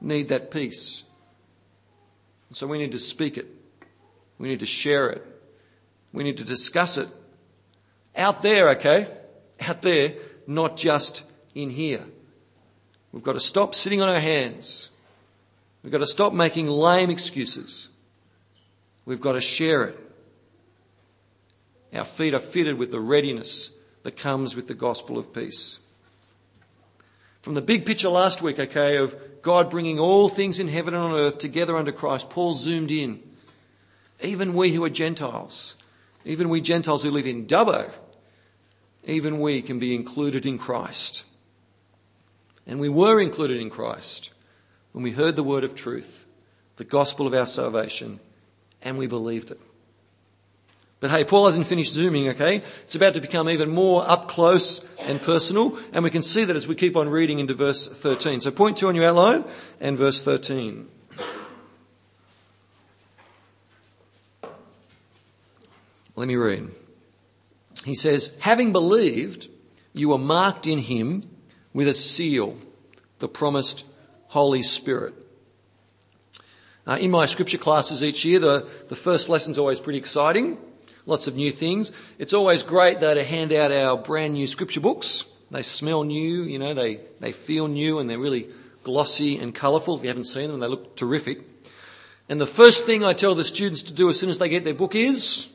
need 0.00 0.28
that 0.28 0.52
peace. 0.52 1.02
So 2.52 2.68
we 2.68 2.78
need 2.78 2.92
to 2.92 3.00
speak 3.00 3.36
it. 3.36 3.48
We 4.38 4.46
need 4.46 4.60
to 4.60 4.66
share 4.66 5.10
it. 5.10 5.26
We 6.12 6.22
need 6.22 6.36
to 6.36 6.44
discuss 6.44 6.98
it. 6.98 7.08
Out 8.14 8.42
there, 8.42 8.68
okay? 8.76 9.08
Out 9.62 9.82
there, 9.82 10.14
not 10.46 10.76
just 10.76 11.24
in 11.52 11.70
here. 11.70 12.04
We've 13.10 13.24
got 13.24 13.32
to 13.32 13.40
stop 13.40 13.74
sitting 13.74 14.00
on 14.00 14.08
our 14.08 14.20
hands. 14.20 14.90
We've 15.82 15.92
got 15.92 15.98
to 15.98 16.06
stop 16.06 16.32
making 16.32 16.66
lame 16.66 17.10
excuses. 17.10 17.88
We've 19.04 19.20
got 19.20 19.32
to 19.32 19.40
share 19.40 19.84
it. 19.84 19.98
Our 21.94 22.04
feet 22.04 22.34
are 22.34 22.40
fitted 22.40 22.76
with 22.78 22.90
the 22.90 23.00
readiness 23.00 23.70
that 24.02 24.16
comes 24.16 24.54
with 24.54 24.68
the 24.68 24.74
gospel 24.74 25.18
of 25.18 25.32
peace. 25.32 25.80
From 27.40 27.54
the 27.54 27.62
big 27.62 27.86
picture 27.86 28.08
last 28.08 28.42
week, 28.42 28.58
okay, 28.58 28.96
of 28.96 29.16
God 29.40 29.70
bringing 29.70 29.98
all 29.98 30.28
things 30.28 30.58
in 30.60 30.68
heaven 30.68 30.92
and 30.92 31.02
on 31.02 31.18
earth 31.18 31.38
together 31.38 31.76
under 31.76 31.92
Christ, 31.92 32.28
Paul 32.28 32.54
zoomed 32.54 32.90
in. 32.90 33.22
Even 34.20 34.54
we 34.54 34.72
who 34.72 34.84
are 34.84 34.90
Gentiles, 34.90 35.76
even 36.24 36.48
we 36.48 36.60
Gentiles 36.60 37.04
who 37.04 37.10
live 37.10 37.26
in 37.26 37.46
Dubbo, 37.46 37.90
even 39.04 39.38
we 39.40 39.62
can 39.62 39.78
be 39.78 39.94
included 39.94 40.44
in 40.44 40.58
Christ. 40.58 41.24
And 42.66 42.80
we 42.80 42.88
were 42.90 43.20
included 43.20 43.60
in 43.60 43.70
Christ 43.70 44.32
when 44.98 45.04
we 45.04 45.12
heard 45.12 45.36
the 45.36 45.44
word 45.44 45.62
of 45.62 45.76
truth, 45.76 46.26
the 46.74 46.82
gospel 46.82 47.24
of 47.28 47.32
our 47.32 47.46
salvation, 47.46 48.18
and 48.82 48.98
we 48.98 49.06
believed 49.06 49.52
it. 49.52 49.60
But 50.98 51.12
hey, 51.12 51.22
Paul 51.22 51.46
hasn't 51.46 51.68
finished 51.68 51.92
zooming, 51.92 52.26
okay? 52.30 52.64
It's 52.82 52.96
about 52.96 53.14
to 53.14 53.20
become 53.20 53.48
even 53.48 53.70
more 53.70 54.04
up 54.10 54.26
close 54.26 54.84
and 55.02 55.22
personal, 55.22 55.78
and 55.92 56.02
we 56.02 56.10
can 56.10 56.22
see 56.22 56.42
that 56.42 56.56
as 56.56 56.66
we 56.66 56.74
keep 56.74 56.96
on 56.96 57.08
reading 57.08 57.38
into 57.38 57.54
verse 57.54 57.86
13. 57.86 58.40
So, 58.40 58.50
point 58.50 58.76
two 58.76 58.88
on 58.88 58.96
your 58.96 59.04
outline 59.04 59.44
and 59.80 59.96
verse 59.96 60.20
13. 60.20 60.88
Let 66.16 66.26
me 66.26 66.34
read. 66.34 66.72
He 67.84 67.94
says, 67.94 68.36
Having 68.40 68.72
believed, 68.72 69.46
you 69.92 70.08
were 70.08 70.18
marked 70.18 70.66
in 70.66 70.78
him 70.78 71.22
with 71.72 71.86
a 71.86 71.94
seal, 71.94 72.56
the 73.20 73.28
promised 73.28 73.84
Holy 74.28 74.62
Spirit. 74.62 75.14
Uh, 76.86 76.96
in 77.00 77.10
my 77.10 77.26
scripture 77.26 77.58
classes 77.58 78.02
each 78.02 78.24
year, 78.24 78.38
the, 78.38 78.66
the 78.88 78.96
first 78.96 79.28
lesson's 79.28 79.58
always 79.58 79.78
pretty 79.78 79.98
exciting 79.98 80.56
lots 81.08 81.26
of 81.26 81.34
new 81.34 81.50
things. 81.50 81.90
It's 82.18 82.34
always 82.34 82.62
great 82.62 83.00
though 83.00 83.14
to 83.14 83.24
hand 83.24 83.52
out 83.52 83.72
our 83.72 83.96
brand 83.96 84.34
new 84.34 84.46
scripture 84.46 84.80
books. 84.80 85.24
They 85.50 85.62
smell 85.62 86.04
new, 86.04 86.42
you 86.44 86.58
know, 86.58 86.74
they, 86.74 87.00
they 87.18 87.32
feel 87.32 87.66
new 87.66 87.98
and 87.98 88.08
they're 88.08 88.18
really 88.18 88.48
glossy 88.84 89.38
and 89.38 89.54
colourful. 89.54 89.96
If 89.96 90.02
you 90.02 90.08
haven't 90.08 90.24
seen 90.24 90.50
them, 90.50 90.60
they 90.60 90.68
look 90.68 90.96
terrific. 90.96 91.40
And 92.28 92.38
the 92.38 92.46
first 92.46 92.84
thing 92.84 93.02
I 93.02 93.14
tell 93.14 93.34
the 93.34 93.42
students 93.42 93.82
to 93.84 93.94
do 93.94 94.10
as 94.10 94.20
soon 94.20 94.28
as 94.28 94.36
they 94.36 94.50
get 94.50 94.64
their 94.64 94.74
book 94.74 94.94
is 94.94 95.48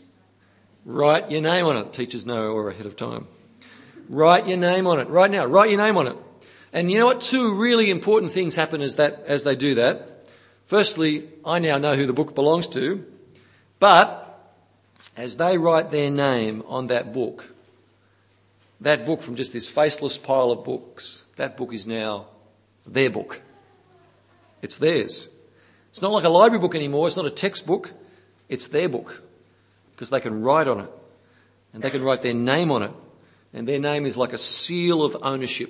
write 0.85 1.29
your 1.29 1.41
name 1.41 1.67
on 1.67 1.77
it. 1.77 1.93
Teachers 1.93 2.25
know 2.25 2.47
or 2.47 2.69
ahead 2.69 2.87
of 2.87 2.95
time. 2.95 3.27
Write 4.09 4.47
your 4.47 4.57
name 4.57 4.87
on 4.87 4.99
it. 4.99 5.07
Right 5.07 5.29
now, 5.29 5.45
write 5.45 5.69
your 5.69 5.79
name 5.79 5.97
on 5.97 6.07
it. 6.07 6.17
And 6.73 6.91
you 6.91 6.97
know 6.97 7.05
what? 7.05 7.21
Two 7.21 7.53
really 7.53 7.89
important 7.89 8.31
things 8.31 8.55
happen 8.55 8.81
as 8.81 8.97
that, 8.97 9.23
as 9.25 9.43
they 9.43 9.55
do 9.55 9.75
that. 9.75 10.27
Firstly, 10.65 11.29
I 11.45 11.59
now 11.59 11.77
know 11.77 11.95
who 11.95 12.05
the 12.05 12.13
book 12.13 12.33
belongs 12.35 12.67
to, 12.69 13.05
but 13.79 14.57
as 15.15 15.37
they 15.37 15.57
write 15.57 15.91
their 15.91 16.09
name 16.09 16.63
on 16.67 16.87
that 16.87 17.13
book, 17.13 17.53
that 18.81 19.05
book 19.05 19.21
from 19.21 19.35
just 19.35 19.53
this 19.53 19.69
faceless 19.69 20.17
pile 20.17 20.51
of 20.51 20.63
books, 20.63 21.27
that 21.35 21.55
book 21.55 21.73
is 21.73 21.85
now 21.85 22.25
their 22.87 23.09
book. 23.09 23.41
It's 24.61 24.77
theirs. 24.77 25.29
It's 25.89 26.01
not 26.01 26.11
like 26.11 26.23
a 26.23 26.29
library 26.29 26.59
book 26.59 26.73
anymore, 26.73 27.07
it's 27.07 27.17
not 27.17 27.25
a 27.25 27.29
textbook, 27.29 27.91
it's 28.49 28.67
their 28.67 28.89
book 28.89 29.21
because 29.91 30.09
they 30.09 30.19
can 30.19 30.41
write 30.41 30.67
on 30.67 30.79
it 30.79 30.89
and 31.71 31.83
they 31.83 31.91
can 31.91 32.03
write 32.03 32.23
their 32.23 32.33
name 32.33 32.71
on 32.71 32.81
it. 32.83 32.91
And 33.53 33.67
their 33.67 33.79
name 33.79 34.07
is 34.07 34.17
like 34.17 34.33
a 34.33 34.37
seal 34.39 35.03
of 35.03 35.15
ownership, 35.21 35.69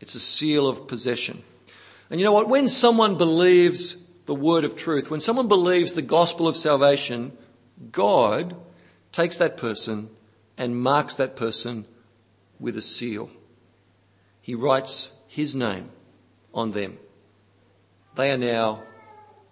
it's 0.00 0.14
a 0.14 0.20
seal 0.20 0.66
of 0.66 0.88
possession. 0.88 1.42
And 2.10 2.18
you 2.18 2.24
know 2.24 2.32
what? 2.32 2.48
When 2.48 2.68
someone 2.68 3.16
believes 3.16 3.96
the 4.26 4.34
word 4.34 4.64
of 4.64 4.76
truth, 4.76 5.10
when 5.10 5.20
someone 5.20 5.48
believes 5.48 5.92
the 5.92 6.02
gospel 6.02 6.48
of 6.48 6.56
salvation, 6.56 7.36
God 7.92 8.56
takes 9.12 9.36
that 9.38 9.56
person 9.56 10.10
and 10.56 10.80
marks 10.80 11.14
that 11.16 11.36
person 11.36 11.84
with 12.58 12.76
a 12.76 12.82
seal. 12.82 13.30
He 14.40 14.54
writes 14.54 15.10
his 15.28 15.54
name 15.54 15.90
on 16.52 16.72
them. 16.72 16.98
They 18.16 18.30
are 18.32 18.38
now 18.38 18.82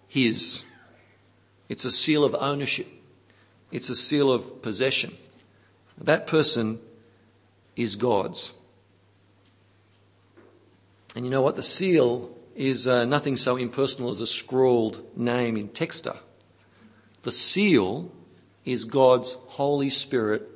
his. 0.08 0.64
It's 1.68 1.84
a 1.84 1.90
seal 1.90 2.24
of 2.24 2.34
ownership. 2.38 2.88
It's 3.70 3.88
a 3.88 3.94
seal 3.94 4.32
of 4.32 4.62
possession. 4.62 5.14
That 5.98 6.26
person 6.26 6.80
is 7.76 7.96
God's. 7.96 8.52
And 11.14 11.24
you 11.24 11.30
know 11.30 11.42
what? 11.42 11.56
The 11.56 11.62
seal 11.62 12.34
is 12.54 12.86
uh, 12.86 13.04
nothing 13.04 13.36
so 13.36 13.56
impersonal 13.56 14.10
as 14.10 14.20
a 14.20 14.26
scrawled 14.26 15.16
name 15.16 15.56
in 15.56 15.68
texter. 15.68 16.16
The 17.22 17.32
seal 17.32 18.10
is 18.64 18.84
God's 18.84 19.32
Holy 19.46 19.90
Spirit 19.90 20.48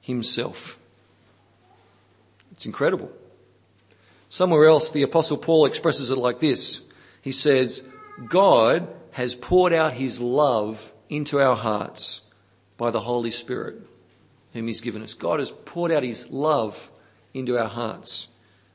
Himself. 0.00 0.78
It's 2.52 2.66
incredible. 2.66 3.10
Somewhere 4.28 4.66
else, 4.66 4.90
the 4.90 5.02
Apostle 5.02 5.36
Paul 5.36 5.66
expresses 5.66 6.10
it 6.10 6.18
like 6.18 6.40
this 6.40 6.82
He 7.20 7.32
says, 7.32 7.82
God 8.28 8.88
has 9.12 9.34
poured 9.34 9.72
out 9.72 9.94
His 9.94 10.20
love 10.20 10.92
into 11.08 11.40
our 11.40 11.56
hearts 11.56 12.22
by 12.76 12.90
the 12.90 13.00
Holy 13.00 13.30
Spirit 13.30 13.76
whom 14.52 14.66
He's 14.66 14.80
given 14.80 15.02
us. 15.02 15.14
God 15.14 15.40
has 15.40 15.50
poured 15.50 15.92
out 15.92 16.02
His 16.02 16.28
love 16.30 16.90
into 17.34 17.58
our 17.58 17.68
hearts 17.68 18.28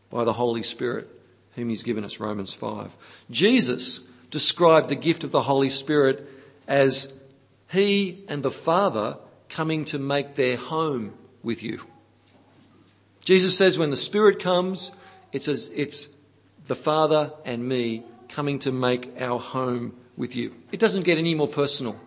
by 0.09 0.23
the 0.23 0.33
Holy 0.33 0.63
Spirit 0.63 1.09
whom 1.55 1.69
He's 1.69 1.83
given 1.83 2.03
us. 2.05 2.19
Romans 2.19 2.53
5. 2.53 2.95
Jesus 3.31 4.01
described 4.29 4.89
the 4.89 4.95
gift 4.95 5.23
of 5.23 5.31
the 5.31 5.43
Holy 5.43 5.69
Spirit 5.69 6.27
as 6.67 7.13
he 7.69 8.23
and 8.27 8.43
the 8.43 8.51
Father 8.51 9.17
coming 9.49 9.85
to 9.85 9.99
make 9.99 10.35
their 10.35 10.57
home 10.57 11.13
with 11.43 11.63
you. 11.63 11.81
Jesus 13.25 13.57
says 13.57 13.77
when 13.77 13.89
the 13.89 13.97
Spirit 13.97 14.39
comes, 14.39 14.91
it's, 15.31 15.47
as, 15.47 15.69
it's 15.73 16.09
the 16.67 16.75
Father 16.75 17.33
and 17.43 17.67
me 17.67 18.03
coming 18.29 18.59
to 18.59 18.71
make 18.71 19.19
our 19.19 19.39
home 19.39 19.93
with 20.15 20.35
you. 20.35 20.53
It 20.71 20.79
doesn't 20.79 21.03
get 21.03 21.17
any 21.17 21.35
more 21.35 21.47
personal 21.47 21.99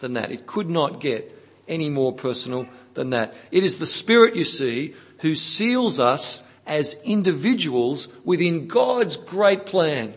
than 0.00 0.14
that. 0.14 0.30
It 0.30 0.46
could 0.46 0.68
not 0.68 1.00
get 1.00 1.32
any 1.68 1.88
more 1.88 2.12
personal 2.12 2.66
than 2.94 3.10
that. 3.10 3.34
It 3.50 3.64
is 3.64 3.78
the 3.78 3.86
Spirit, 3.86 4.36
you 4.36 4.44
see, 4.44 4.94
who 5.20 5.34
seals 5.34 5.98
us 5.98 6.42
as 6.66 7.00
individuals 7.04 8.08
within 8.24 8.66
God's 8.66 9.16
great 9.16 9.66
plan. 9.66 10.14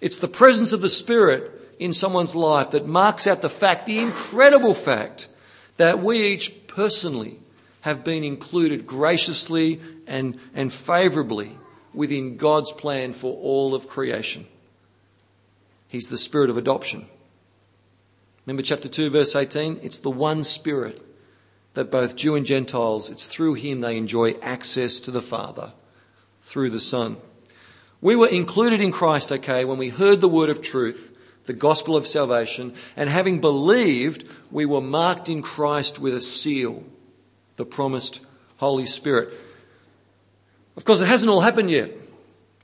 It's 0.00 0.18
the 0.18 0.28
presence 0.28 0.72
of 0.72 0.80
the 0.80 0.88
Spirit 0.88 1.52
in 1.78 1.92
someone's 1.92 2.34
life 2.34 2.70
that 2.70 2.86
marks 2.86 3.26
out 3.26 3.42
the 3.42 3.50
fact, 3.50 3.86
the 3.86 3.98
incredible 3.98 4.74
fact, 4.74 5.28
that 5.76 6.00
we 6.00 6.22
each 6.22 6.66
personally 6.66 7.38
have 7.82 8.04
been 8.04 8.24
included 8.24 8.86
graciously 8.86 9.80
and, 10.06 10.38
and 10.54 10.72
favourably 10.72 11.56
within 11.94 12.36
God's 12.36 12.72
plan 12.72 13.12
for 13.12 13.34
all 13.36 13.74
of 13.74 13.88
creation. 13.88 14.46
He's 15.88 16.08
the 16.08 16.18
spirit 16.18 16.50
of 16.50 16.56
adoption. 16.56 17.06
Remember 18.46 18.62
chapter 18.62 18.88
2, 18.88 19.10
verse 19.10 19.34
18? 19.34 19.80
It's 19.82 19.98
the 19.98 20.10
one 20.10 20.44
spirit 20.44 21.02
that 21.74 21.90
both 21.90 22.16
Jew 22.16 22.34
and 22.34 22.46
Gentiles, 22.46 23.10
it's 23.10 23.26
through 23.26 23.54
him 23.54 23.80
they 23.80 23.96
enjoy 23.96 24.32
access 24.42 25.00
to 25.00 25.10
the 25.10 25.22
Father, 25.22 25.72
through 26.42 26.70
the 26.70 26.80
Son. 26.80 27.16
We 28.00 28.16
were 28.16 28.28
included 28.28 28.80
in 28.80 28.92
Christ, 28.92 29.30
okay, 29.30 29.64
when 29.64 29.78
we 29.78 29.90
heard 29.90 30.20
the 30.20 30.28
word 30.28 30.48
of 30.48 30.62
truth 30.62 31.10
the 31.50 31.52
gospel 31.52 31.96
of 31.96 32.06
salvation, 32.06 32.72
and 32.94 33.10
having 33.10 33.40
believed, 33.40 34.24
we 34.52 34.64
were 34.64 34.80
marked 34.80 35.28
in 35.28 35.42
Christ 35.42 35.98
with 35.98 36.14
a 36.14 36.20
seal, 36.20 36.84
the 37.56 37.64
promised 37.64 38.20
Holy 38.58 38.86
Spirit. 38.86 39.34
Of 40.76 40.84
course, 40.84 41.00
it 41.00 41.08
hasn't 41.08 41.28
all 41.28 41.40
happened 41.40 41.70
yet. 41.70 41.90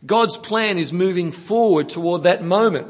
God's 0.05 0.37
plan 0.37 0.79
is 0.79 0.93
moving 0.93 1.33
forward 1.33 1.89
toward 1.89 2.23
that 2.23 2.45
moment 2.45 2.87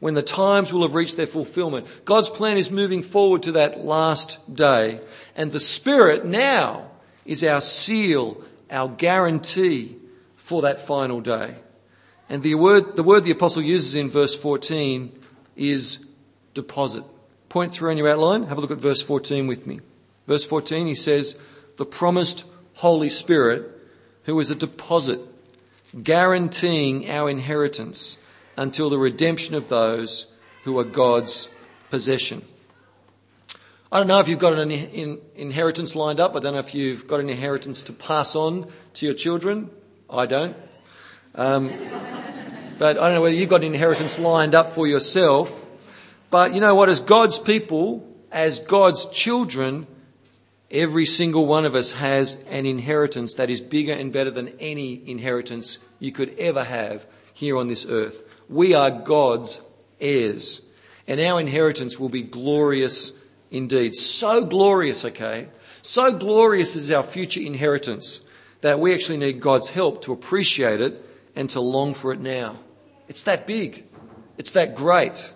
when 0.00 0.14
the 0.14 0.22
times 0.22 0.72
will 0.72 0.82
have 0.82 0.94
reached 0.94 1.16
their 1.16 1.26
fulfillment. 1.26 1.86
God's 2.04 2.30
plan 2.30 2.56
is 2.56 2.70
moving 2.70 3.02
forward 3.02 3.42
to 3.44 3.52
that 3.52 3.84
last 3.84 4.54
day. 4.54 5.00
And 5.36 5.52
the 5.52 5.60
Spirit 5.60 6.24
now 6.24 6.90
is 7.24 7.44
our 7.44 7.60
seal, 7.60 8.42
our 8.70 8.88
guarantee 8.88 9.96
for 10.36 10.62
that 10.62 10.80
final 10.80 11.20
day. 11.20 11.54
And 12.28 12.42
the 12.42 12.54
word, 12.54 12.96
the 12.96 13.02
word 13.02 13.24
the 13.24 13.30
apostle 13.30 13.62
uses 13.62 13.94
in 13.94 14.08
verse 14.08 14.34
14 14.34 15.12
is 15.56 16.06
deposit. 16.54 17.04
Point 17.48 17.72
through 17.72 17.90
on 17.90 17.98
your 17.98 18.08
outline. 18.08 18.44
Have 18.44 18.58
a 18.58 18.60
look 18.60 18.70
at 18.70 18.78
verse 18.78 19.02
14 19.02 19.46
with 19.46 19.66
me. 19.66 19.80
Verse 20.26 20.44
14, 20.44 20.86
he 20.86 20.94
says, 20.94 21.38
The 21.76 21.84
promised 21.84 22.44
Holy 22.74 23.10
Spirit, 23.10 23.68
who 24.24 24.38
is 24.38 24.50
a 24.50 24.54
deposit, 24.54 25.20
guaranteeing 26.02 27.10
our 27.10 27.28
inheritance 27.28 28.16
until 28.56 28.90
the 28.90 28.98
redemption 28.98 29.54
of 29.54 29.68
those 29.68 30.34
who 30.64 30.78
are 30.78 30.84
God's 30.84 31.48
possession. 31.90 32.42
I 33.92 33.98
don't 33.98 34.06
know 34.06 34.20
if 34.20 34.28
you've 34.28 34.38
got 34.38 34.52
an 34.52 34.70
in, 34.70 35.18
inheritance 35.34 35.96
lined 35.96 36.20
up. 36.20 36.36
I 36.36 36.38
don't 36.38 36.52
know 36.52 36.60
if 36.60 36.74
you've 36.74 37.08
got 37.08 37.18
an 37.18 37.28
inheritance 37.28 37.82
to 37.82 37.92
pass 37.92 38.36
on 38.36 38.70
to 38.94 39.06
your 39.06 39.14
children. 39.14 39.70
I 40.08 40.26
don't. 40.26 40.56
Um, 41.34 41.68
but 42.78 42.98
I 42.98 43.06
don't 43.06 43.14
know 43.14 43.22
whether 43.22 43.34
you've 43.34 43.50
got 43.50 43.64
an 43.64 43.74
inheritance 43.74 44.18
lined 44.18 44.54
up 44.54 44.72
for 44.72 44.86
yourself. 44.86 45.66
But 46.30 46.54
you 46.54 46.60
know 46.60 46.76
what? 46.76 46.88
As 46.88 47.00
God's 47.00 47.40
people, 47.40 48.08
as 48.30 48.60
God's 48.60 49.06
children, 49.06 49.88
every 50.70 51.04
single 51.04 51.46
one 51.46 51.64
of 51.64 51.74
us 51.74 51.92
has 51.92 52.42
an 52.44 52.66
inheritance 52.66 53.34
that 53.34 53.50
is 53.50 53.60
bigger 53.60 53.92
and 53.92 54.12
better 54.12 54.30
than 54.30 54.50
any 54.60 55.02
inheritance 55.08 55.78
you 55.98 56.12
could 56.12 56.38
ever 56.38 56.62
have 56.62 57.06
here 57.34 57.56
on 57.56 57.66
this 57.66 57.84
earth. 57.86 58.22
We 58.50 58.74
are 58.74 58.90
God's 58.90 59.62
heirs. 60.00 60.60
And 61.06 61.20
our 61.20 61.40
inheritance 61.40 61.98
will 61.98 62.08
be 62.08 62.22
glorious 62.22 63.12
indeed. 63.50 63.94
So 63.94 64.44
glorious, 64.44 65.04
okay? 65.04 65.48
So 65.82 66.12
glorious 66.12 66.76
is 66.76 66.90
our 66.90 67.02
future 67.02 67.40
inheritance 67.40 68.22
that 68.60 68.80
we 68.80 68.92
actually 68.92 69.18
need 69.18 69.40
God's 69.40 69.70
help 69.70 70.02
to 70.02 70.12
appreciate 70.12 70.80
it 70.80 71.02
and 71.34 71.48
to 71.50 71.60
long 71.60 71.94
for 71.94 72.12
it 72.12 72.20
now. 72.20 72.58
It's 73.08 73.22
that 73.22 73.46
big. 73.46 73.84
It's 74.36 74.52
that 74.52 74.74
great. 74.74 75.32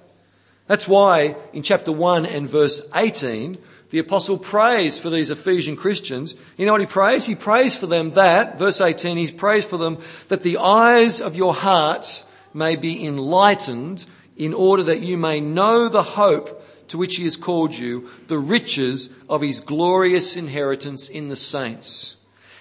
That's 0.66 0.88
why 0.88 1.36
in 1.52 1.62
chapter 1.62 1.92
1 1.92 2.26
and 2.26 2.48
verse 2.48 2.82
18, 2.94 3.58
the 3.90 3.98
apostle 4.00 4.38
prays 4.38 4.98
for 4.98 5.08
these 5.08 5.30
Ephesian 5.30 5.76
Christians. 5.76 6.34
You 6.56 6.66
know 6.66 6.72
what 6.72 6.80
he 6.80 6.86
prays? 6.86 7.26
He 7.26 7.36
prays 7.36 7.76
for 7.76 7.86
them 7.86 8.10
that, 8.12 8.58
verse 8.58 8.80
18, 8.80 9.16
he 9.16 9.30
prays 9.30 9.64
for 9.64 9.76
them 9.76 9.98
that 10.28 10.40
the 10.42 10.58
eyes 10.58 11.20
of 11.20 11.36
your 11.36 11.54
hearts 11.54 12.23
may 12.54 12.76
be 12.76 13.04
enlightened 13.04 14.06
in 14.36 14.54
order 14.54 14.82
that 14.84 15.00
you 15.00 15.16
may 15.16 15.40
know 15.40 15.88
the 15.88 16.02
hope 16.02 16.64
to 16.88 16.98
which 16.98 17.16
he 17.16 17.24
has 17.24 17.36
called 17.36 17.74
you, 17.74 18.08
the 18.28 18.38
riches 18.38 19.10
of 19.28 19.40
his 19.40 19.60
glorious 19.60 20.36
inheritance 20.36 21.08
in 21.08 21.28
the 21.28 21.36
saints. 21.36 22.16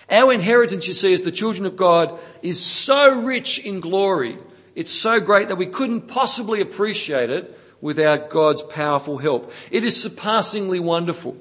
Our 0.10 0.34
inheritance, 0.34 0.88
you 0.88 0.94
see, 0.94 1.14
as 1.14 1.22
the 1.22 1.32
children 1.32 1.66
of 1.66 1.78
God, 1.78 2.20
is 2.42 2.64
so 2.64 3.22
rich 3.22 3.60
in 3.60 3.80
glory. 3.80 4.38
It's 4.76 4.92
so 4.92 5.20
great 5.20 5.50
that 5.50 5.58
we 5.58 5.66
couldn't 5.66 6.08
possibly 6.08 6.62
appreciate 6.62 7.30
it 7.30 7.60
without 7.82 8.30
God's 8.30 8.64
powerful 8.64 9.18
help. 9.18 9.52
It 9.72 9.84
is 9.84 10.02
surpassingly 10.02 10.80
wonderful. 10.80 11.38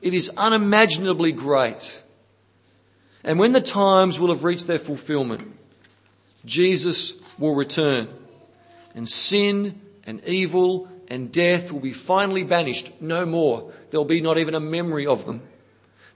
It 0.00 0.14
is 0.14 0.30
unimaginably 0.36 1.32
great. 1.32 2.02
And 3.24 3.38
when 3.38 3.52
the 3.52 3.60
times 3.60 4.18
will 4.18 4.28
have 4.28 4.44
reached 4.44 4.66
their 4.66 4.78
fulfillment, 4.78 5.52
Jesus 6.44 7.20
will 7.38 7.54
return, 7.54 8.08
and 8.94 9.08
sin 9.08 9.80
and 10.04 10.22
evil 10.26 10.88
and 11.08 11.32
death 11.32 11.72
will 11.72 11.80
be 11.80 11.92
finally 11.92 12.42
banished. 12.42 12.92
No 13.00 13.24
more. 13.24 13.72
There'll 13.90 14.04
be 14.04 14.20
not 14.20 14.38
even 14.38 14.54
a 14.54 14.60
memory 14.60 15.06
of 15.06 15.24
them. 15.24 15.42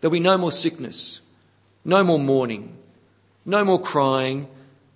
There'll 0.01 0.13
be 0.13 0.21
no 0.21 0.37
more 0.37 0.53
sickness, 0.53 1.21
no 1.85 2.03
more 2.05 2.19
mourning, 2.19 2.77
no 3.47 3.65
more 3.65 3.81
crying, 3.81 4.49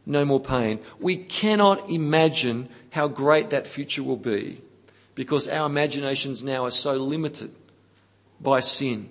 no 0.05 0.25
more 0.25 0.41
pain. 0.41 0.81
We 1.01 1.17
cannot 1.17 1.89
imagine 1.89 2.69
how 2.91 3.09
great 3.09 3.51
that 3.51 3.69
future 3.69 4.03
will 4.03 4.17
be 4.17 4.61
because 5.15 5.49
our 5.49 5.67
imaginations 5.67 6.43
now 6.43 6.65
are 6.65 6.71
so 6.71 6.95
limited 6.95 7.53
by 8.41 8.61
sin. 8.61 9.09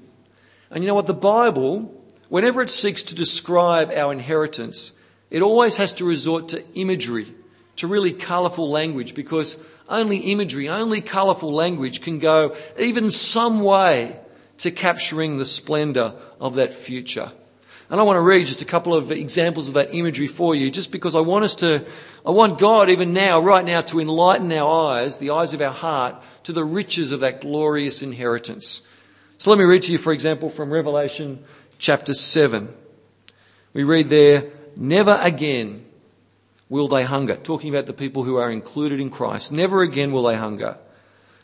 And 0.69 0.83
you 0.83 0.87
know 0.87 0.95
what? 0.95 1.07
The 1.07 1.13
Bible, 1.13 2.03
whenever 2.29 2.61
it 2.61 2.69
seeks 2.69 3.01
to 3.03 3.15
describe 3.15 3.91
our 3.91 4.11
inheritance, 4.11 4.93
it 5.35 5.41
always 5.41 5.75
has 5.75 5.91
to 5.95 6.05
resort 6.05 6.47
to 6.47 6.63
imagery, 6.75 7.27
to 7.75 7.87
really 7.87 8.13
colourful 8.13 8.71
language, 8.71 9.13
because 9.13 9.57
only 9.89 10.31
imagery, 10.31 10.69
only 10.69 11.01
colourful 11.01 11.51
language 11.51 11.99
can 11.99 12.19
go 12.19 12.55
even 12.79 13.11
some 13.11 13.59
way 13.59 14.17
to 14.59 14.71
capturing 14.71 15.37
the 15.37 15.43
splendour 15.43 16.13
of 16.39 16.55
that 16.55 16.73
future. 16.73 17.33
And 17.89 17.99
I 17.99 18.03
want 18.05 18.15
to 18.15 18.21
read 18.21 18.47
just 18.47 18.61
a 18.61 18.65
couple 18.65 18.93
of 18.93 19.11
examples 19.11 19.67
of 19.67 19.73
that 19.73 19.93
imagery 19.93 20.27
for 20.27 20.55
you, 20.55 20.71
just 20.71 20.89
because 20.89 21.15
I 21.15 21.19
want 21.19 21.43
us 21.43 21.55
to, 21.55 21.83
I 22.25 22.31
want 22.31 22.57
God 22.57 22.89
even 22.89 23.11
now, 23.11 23.41
right 23.41 23.65
now, 23.65 23.81
to 23.81 23.99
enlighten 23.99 24.53
our 24.53 24.93
eyes, 24.93 25.17
the 25.17 25.31
eyes 25.31 25.53
of 25.53 25.59
our 25.59 25.73
heart, 25.73 26.15
to 26.43 26.53
the 26.53 26.63
riches 26.63 27.11
of 27.11 27.19
that 27.19 27.41
glorious 27.41 28.01
inheritance. 28.01 28.83
So 29.37 29.49
let 29.49 29.59
me 29.59 29.65
read 29.65 29.81
to 29.81 29.91
you, 29.91 29.97
for 29.97 30.13
example, 30.13 30.49
from 30.49 30.71
Revelation 30.71 31.43
chapter 31.77 32.13
7. 32.13 32.73
We 33.73 33.83
read 33.83 34.07
there, 34.07 34.49
Never 34.75 35.17
again 35.21 35.85
will 36.69 36.88
they 36.88 37.03
hunger. 37.03 37.35
Talking 37.35 37.73
about 37.73 37.85
the 37.85 37.93
people 37.93 38.23
who 38.23 38.38
are 38.38 38.51
included 38.51 38.99
in 38.99 39.09
Christ. 39.09 39.51
Never 39.51 39.81
again 39.81 40.11
will 40.11 40.23
they 40.23 40.35
hunger. 40.35 40.77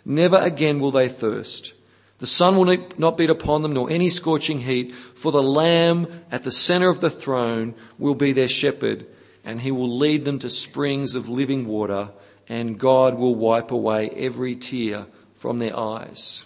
Never 0.03 0.37
again 0.37 0.79
will 0.79 0.91
they 0.91 1.07
thirst. 1.07 1.73
The 2.19 2.27
sun 2.27 2.55
will 2.55 2.77
not 2.97 3.17
beat 3.17 3.29
upon 3.31 3.63
them, 3.63 3.73
nor 3.73 3.89
any 3.89 4.09
scorching 4.09 4.61
heat, 4.61 4.93
for 4.93 5.31
the 5.31 5.41
Lamb 5.41 6.23
at 6.31 6.43
the 6.43 6.51
center 6.51 6.89
of 6.89 7.01
the 7.01 7.09
throne 7.09 7.73
will 7.97 8.13
be 8.13 8.31
their 8.31 8.47
shepherd, 8.47 9.07
and 9.43 9.61
he 9.61 9.71
will 9.71 9.89
lead 9.89 10.23
them 10.23 10.37
to 10.39 10.49
springs 10.49 11.15
of 11.15 11.29
living 11.29 11.65
water, 11.65 12.11
and 12.47 12.77
God 12.77 13.15
will 13.15 13.33
wipe 13.33 13.71
away 13.71 14.09
every 14.11 14.55
tear 14.55 15.07
from 15.33 15.57
their 15.57 15.75
eyes. 15.77 16.45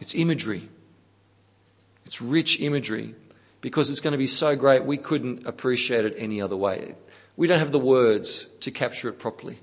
It's 0.00 0.14
imagery. 0.14 0.68
It's 2.04 2.20
rich 2.20 2.60
imagery 2.60 3.14
because 3.62 3.88
it's 3.88 4.00
going 4.00 4.12
to 4.12 4.18
be 4.18 4.26
so 4.26 4.54
great 4.54 4.84
we 4.84 4.98
couldn't 4.98 5.46
appreciate 5.46 6.04
it 6.04 6.14
any 6.18 6.42
other 6.42 6.56
way. 6.56 6.94
We 7.36 7.46
don't 7.46 7.60
have 7.60 7.72
the 7.72 7.78
words 7.78 8.48
to 8.60 8.70
capture 8.70 9.08
it 9.08 9.18
properly. 9.18 9.60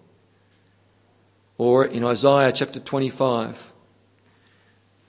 Or 1.60 1.86
in 1.86 2.04
Isaiah 2.04 2.54
chapter 2.54 2.80
25, 2.80 3.74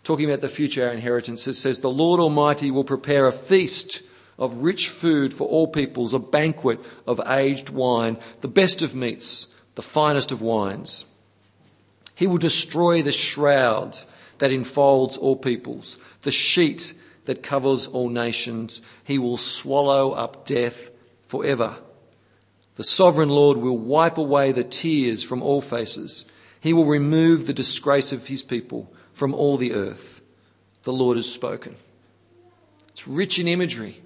talking 0.03 0.29
about 0.29 0.43
the 0.43 0.49
future, 0.49 0.87
our 0.87 0.93
inheritance, 0.93 1.47
it 1.47 1.55
says, 1.55 1.81
The 1.81 1.91
Lord 1.91 2.21
Almighty 2.21 2.71
will 2.71 2.85
prepare 2.85 3.27
a 3.27 3.33
feast 3.33 4.03
of 4.37 4.63
rich 4.63 4.89
food 4.89 5.33
for 5.33 5.47
all 5.47 5.69
peoples, 5.69 6.13
a 6.13 6.19
banquet 6.19 6.81
of 7.07 7.21
aged 7.27 7.71
wine, 7.71 8.19
the 8.41 8.49
best 8.49 8.83
of 8.83 8.95
meats, 8.95 9.55
the 9.77 9.83
finest 9.83 10.33
of 10.33 10.43
wines. 10.43 11.05
He 12.17 12.27
will 12.27 12.39
destroy 12.39 13.03
the 13.03 13.13
shroud 13.13 13.99
that 14.39 14.51
enfolds 14.51 15.17
all 15.17 15.37
peoples, 15.37 15.97
the 16.23 16.31
sheet 16.33 16.95
that 17.31 17.45
covers 17.45 17.87
all 17.87 18.09
nations. 18.09 18.83
He 19.05 19.17
will 19.17 19.37
swallow 19.37 20.11
up 20.11 20.47
death 20.47 20.91
forever. 21.27 21.77
The 22.75 22.83
sovereign 22.83 23.29
Lord 23.29 23.57
will 23.57 23.79
wipe 23.79 24.19
away 24.19 24.51
the 24.51 24.65
tears 24.65 25.23
from 25.23 25.41
all 25.41 25.61
faces. 25.61 26.25
He 26.61 26.73
will 26.73 26.87
remove 26.87 27.47
the 27.47 27.53
disgrace 27.53 28.13
of 28.13 28.27
his 28.27 28.43
people 28.43 28.93
from 29.13 29.33
all 29.33 29.57
the 29.57 29.75
earth. 29.75 30.23
The 30.83 30.93
Lord 30.93 31.17
has 31.19 31.33
spoken. 31.33 31.77
It's 32.89 33.07
rich 33.07 33.39
in 33.39 33.47
imagery 33.47 34.03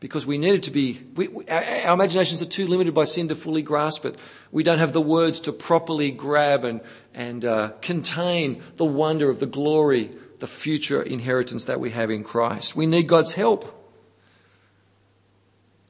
because 0.00 0.26
we 0.26 0.36
need 0.36 0.54
it 0.54 0.64
to 0.64 0.72
be, 0.72 1.00
we, 1.14 1.28
our, 1.48 1.62
our, 1.62 1.94
imaginations 1.94 2.42
are 2.42 2.46
too 2.46 2.66
limited 2.66 2.92
by 2.92 3.04
sin 3.04 3.28
to 3.28 3.36
fully 3.36 3.62
grasp 3.62 4.04
it. 4.04 4.18
We 4.50 4.64
don't 4.64 4.80
have 4.80 4.92
the 4.92 5.00
words 5.00 5.38
to 5.40 5.52
properly 5.52 6.10
grab 6.10 6.64
and, 6.64 6.80
and 7.14 7.44
uh, 7.44 7.68
contain 7.82 8.64
the 8.78 8.84
wonder 8.84 9.30
of 9.30 9.38
the 9.38 9.46
glory, 9.46 10.10
the 10.42 10.48
future 10.48 11.00
inheritance 11.00 11.66
that 11.66 11.78
we 11.78 11.90
have 11.90 12.10
in 12.10 12.24
Christ. 12.24 12.74
We 12.74 12.84
need 12.84 13.06
God's 13.06 13.34
help. 13.34 13.64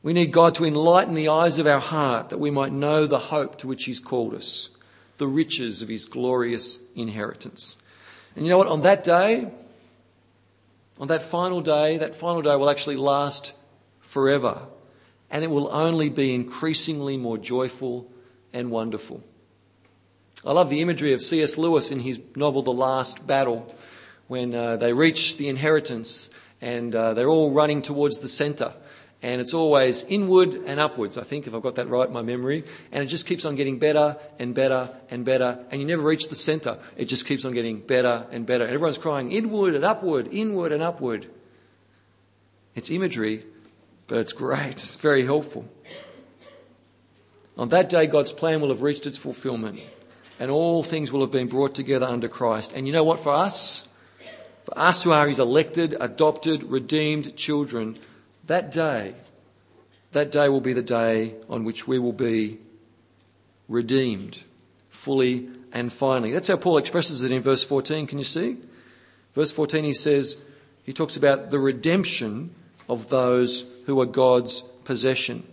We 0.03 0.13
need 0.13 0.31
God 0.31 0.55
to 0.57 0.67
enlighten 0.67 1.15
the 1.15 1.29
eyes 1.29 1.59
of 1.59 1.67
our 1.67 1.81
heart 1.81 2.29
that 2.29 2.37
we 2.37 2.51
might 2.51 2.71
know 2.71 3.07
the 3.07 3.19
hope 3.19 3.57
to 3.61 3.67
which 3.67 3.87
He's 3.87 3.99
called 3.99 4.35
us, 4.35 4.69
the 5.17 5.27
riches 5.27 5.81
of 5.81 5.89
His 5.89 6.05
glorious 6.05 6.79
inheritance. 6.95 7.79
And 8.37 8.45
you 8.45 8.51
know 8.51 8.59
what? 8.59 8.67
On 8.67 8.83
that 8.83 9.03
day, 9.03 9.51
on 11.01 11.09
that 11.09 11.23
final 11.23 11.63
day, 11.63 11.97
that 11.97 12.15
final 12.15 12.43
day 12.43 12.55
will 12.55 12.69
actually 12.69 12.97
last 12.97 13.55
forever. 14.01 14.67
And 15.31 15.43
it 15.43 15.51
will 15.51 15.73
only 15.73 16.11
be 16.11 16.35
increasingly 16.35 17.17
more 17.17 17.39
joyful 17.39 18.07
and 18.53 18.71
wonderful. 18.71 19.25
I 20.45 20.53
love 20.53 20.69
the 20.69 20.83
imagery 20.83 21.15
of 21.15 21.23
C.S. 21.23 21.57
Lewis 21.57 21.91
in 21.91 22.01
his 22.01 22.21
novel 22.37 22.61
The 22.61 22.71
Last 22.71 23.27
Battle, 23.27 23.75
when 24.29 24.55
uh, 24.55 24.77
they 24.77 24.93
reach 24.93 25.37
the 25.37 25.49
inheritance 25.49 26.31
and 26.61 26.95
uh, 26.95 27.15
they're 27.15 27.29
all 27.29 27.51
running 27.51 27.83
towards 27.83 28.19
the 28.19 28.29
centre 28.29 28.73
And 29.25 29.41
it's 29.41 29.55
always 29.55 30.03
inward 30.09 30.55
and 30.67 30.81
upwards, 30.81 31.17
I 31.17 31.23
think, 31.23 31.47
if 31.47 31.55
I've 31.55 31.63
got 31.63 31.77
that 31.77 31.89
right 31.89 32.09
in 32.09 32.13
my 32.13 32.23
memory. 32.23 32.65
And 32.91 33.05
it 33.05 33.07
just 33.07 33.25
keeps 33.25 33.45
on 33.45 33.55
getting 33.55 33.79
better 33.79 34.17
and 34.41 34.53
better 34.53 34.91
and 35.11 35.25
better. 35.25 35.65
And 35.71 35.81
you 35.81 35.87
never 35.87 36.03
reach 36.03 36.29
the 36.29 36.35
centre. 36.35 36.77
It 36.97 37.05
just 37.05 37.25
keeps 37.25 37.45
on 37.45 37.53
getting 37.53 37.79
better 37.79 38.27
and 38.33 38.45
better. 38.45 38.65
And 38.65 38.73
everyone's 38.75 38.99
crying 38.99 39.31
inward 39.31 39.77
and 39.77 39.85
upward, 39.85 40.29
inward 40.33 40.73
and 40.73 40.83
upward. 40.83 41.29
It's 42.75 42.91
imagery, 42.91 43.45
but 44.09 44.19
it's 44.19 44.33
great. 44.33 44.73
It's 44.73 44.97
very 44.97 45.25
helpful. 45.25 45.69
On 47.57 47.69
that 47.69 47.89
day, 47.89 48.09
God's 48.09 48.33
plan 48.33 48.61
will 48.61 48.71
have 48.71 48.83
reached 48.83 49.07
its 49.07 49.19
fulfillment, 49.19 49.79
and 50.41 50.51
all 50.51 50.83
things 50.83 51.13
will 51.13 51.21
have 51.21 51.31
been 51.31 51.49
brought 51.49 51.75
together 51.75 52.07
under 52.07 52.27
Christ. 52.27 52.73
And 52.75 52.87
you 52.87 52.93
know 52.93 53.05
what, 53.05 53.21
for 53.21 53.33
us, 53.33 53.87
for 54.73 54.79
us 54.79 55.05
who 55.05 55.13
are 55.13 55.29
his 55.29 55.39
elected, 55.39 55.95
adopted, 56.01 56.65
redeemed 56.65 57.37
children, 57.37 57.99
that 58.47 58.73
day, 58.73 59.13
that 60.13 60.33
day 60.33 60.49
will 60.49 60.63
be 60.63 60.73
the 60.73 60.83
day 60.83 61.35
on 61.49 61.65
which 61.65 61.87
we 61.87 61.99
will 61.99 62.13
be 62.13 62.59
redeemed 63.69 64.43
fully 64.89 65.49
and 65.73 65.93
finally. 65.93 66.33
That's 66.33 66.49
how 66.49 66.57
Paul 66.57 66.79
expresses 66.79 67.23
it 67.23 67.31
in 67.31 67.43
verse 67.43 67.63
14. 67.63 68.07
Can 68.07 68.17
you 68.19 68.25
see? 68.25 68.57
Verse 69.35 69.53
14, 69.53 69.85
he 69.85 69.93
says, 69.95 70.39
he 70.85 70.93
talks 70.93 71.17
about 71.17 71.51
the 71.51 71.59
redemption 71.59 72.55
of 72.89 73.11
those 73.11 73.71
who 73.87 74.01
are 74.01 74.07
God's 74.07 74.63
possession. 74.85 75.37
And 75.37 75.47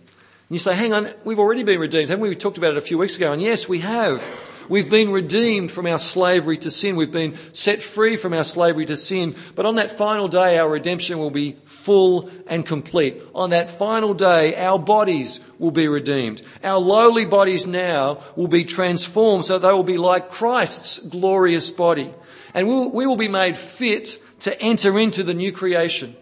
you 0.48 0.58
say, 0.58 0.74
hang 0.74 0.94
on, 0.94 1.10
we've 1.24 1.38
already 1.38 1.62
been 1.62 1.78
redeemed. 1.78 2.08
Haven't 2.08 2.22
we? 2.22 2.30
We 2.30 2.36
talked 2.36 2.58
about 2.58 2.72
it 2.72 2.78
a 2.78 2.82
few 2.82 2.96
weeks 2.96 3.16
ago. 3.16 3.32
And 3.32 3.42
yes, 3.42 3.68
we 3.68 3.80
have. 3.80 4.24
We've 4.68 4.88
been 4.88 5.10
redeemed 5.10 5.72
from 5.72 5.86
our 5.86 5.98
slavery 5.98 6.56
to 6.58 6.70
sin. 6.70 6.96
We've 6.96 7.10
been 7.10 7.38
set 7.52 7.82
free 7.82 8.16
from 8.16 8.34
our 8.34 8.44
slavery 8.44 8.86
to 8.86 8.96
sin. 8.96 9.34
But 9.54 9.66
on 9.66 9.76
that 9.76 9.90
final 9.90 10.28
day, 10.28 10.58
our 10.58 10.70
redemption 10.70 11.18
will 11.18 11.30
be 11.30 11.56
full 11.64 12.30
and 12.46 12.64
complete. 12.64 13.20
On 13.34 13.50
that 13.50 13.70
final 13.70 14.14
day, 14.14 14.54
our 14.56 14.78
bodies 14.78 15.40
will 15.58 15.70
be 15.70 15.88
redeemed. 15.88 16.42
Our 16.62 16.78
lowly 16.78 17.24
bodies 17.24 17.66
now 17.66 18.22
will 18.36 18.48
be 18.48 18.64
transformed 18.64 19.44
so 19.44 19.58
they 19.58 19.72
will 19.72 19.82
be 19.82 19.98
like 19.98 20.30
Christ's 20.30 20.98
glorious 20.98 21.70
body. 21.70 22.12
And 22.54 22.66
we 22.66 23.06
will 23.06 23.16
be 23.16 23.28
made 23.28 23.56
fit 23.56 24.18
to 24.40 24.60
enter 24.60 24.98
into 24.98 25.22
the 25.22 25.34
new 25.34 25.52
creation, 25.52 26.16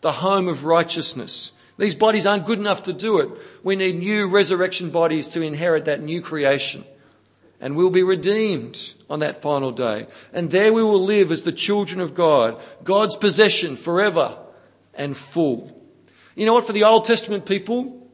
the 0.00 0.12
home 0.12 0.48
of 0.48 0.64
righteousness. 0.64 1.52
These 1.78 1.96
bodies 1.96 2.26
aren't 2.26 2.46
good 2.46 2.60
enough 2.60 2.84
to 2.84 2.92
do 2.92 3.18
it. 3.18 3.30
We 3.64 3.74
need 3.74 3.98
new 3.98 4.28
resurrection 4.28 4.90
bodies 4.90 5.28
to 5.28 5.42
inherit 5.42 5.86
that 5.86 6.02
new 6.02 6.20
creation 6.20 6.84
and 7.60 7.76
we'll 7.76 7.90
be 7.90 8.02
redeemed 8.02 8.94
on 9.08 9.20
that 9.20 9.40
final 9.40 9.70
day. 9.70 10.06
And 10.32 10.50
there 10.50 10.72
we 10.72 10.82
will 10.82 11.02
live 11.02 11.30
as 11.30 11.42
the 11.42 11.52
children 11.52 12.00
of 12.00 12.14
God, 12.14 12.60
God's 12.82 13.16
possession 13.16 13.76
forever 13.76 14.38
and 14.94 15.16
full. 15.16 15.80
You 16.34 16.46
know 16.46 16.54
what? 16.54 16.66
For 16.66 16.72
the 16.72 16.84
Old 16.84 17.04
Testament 17.04 17.46
people, 17.46 18.08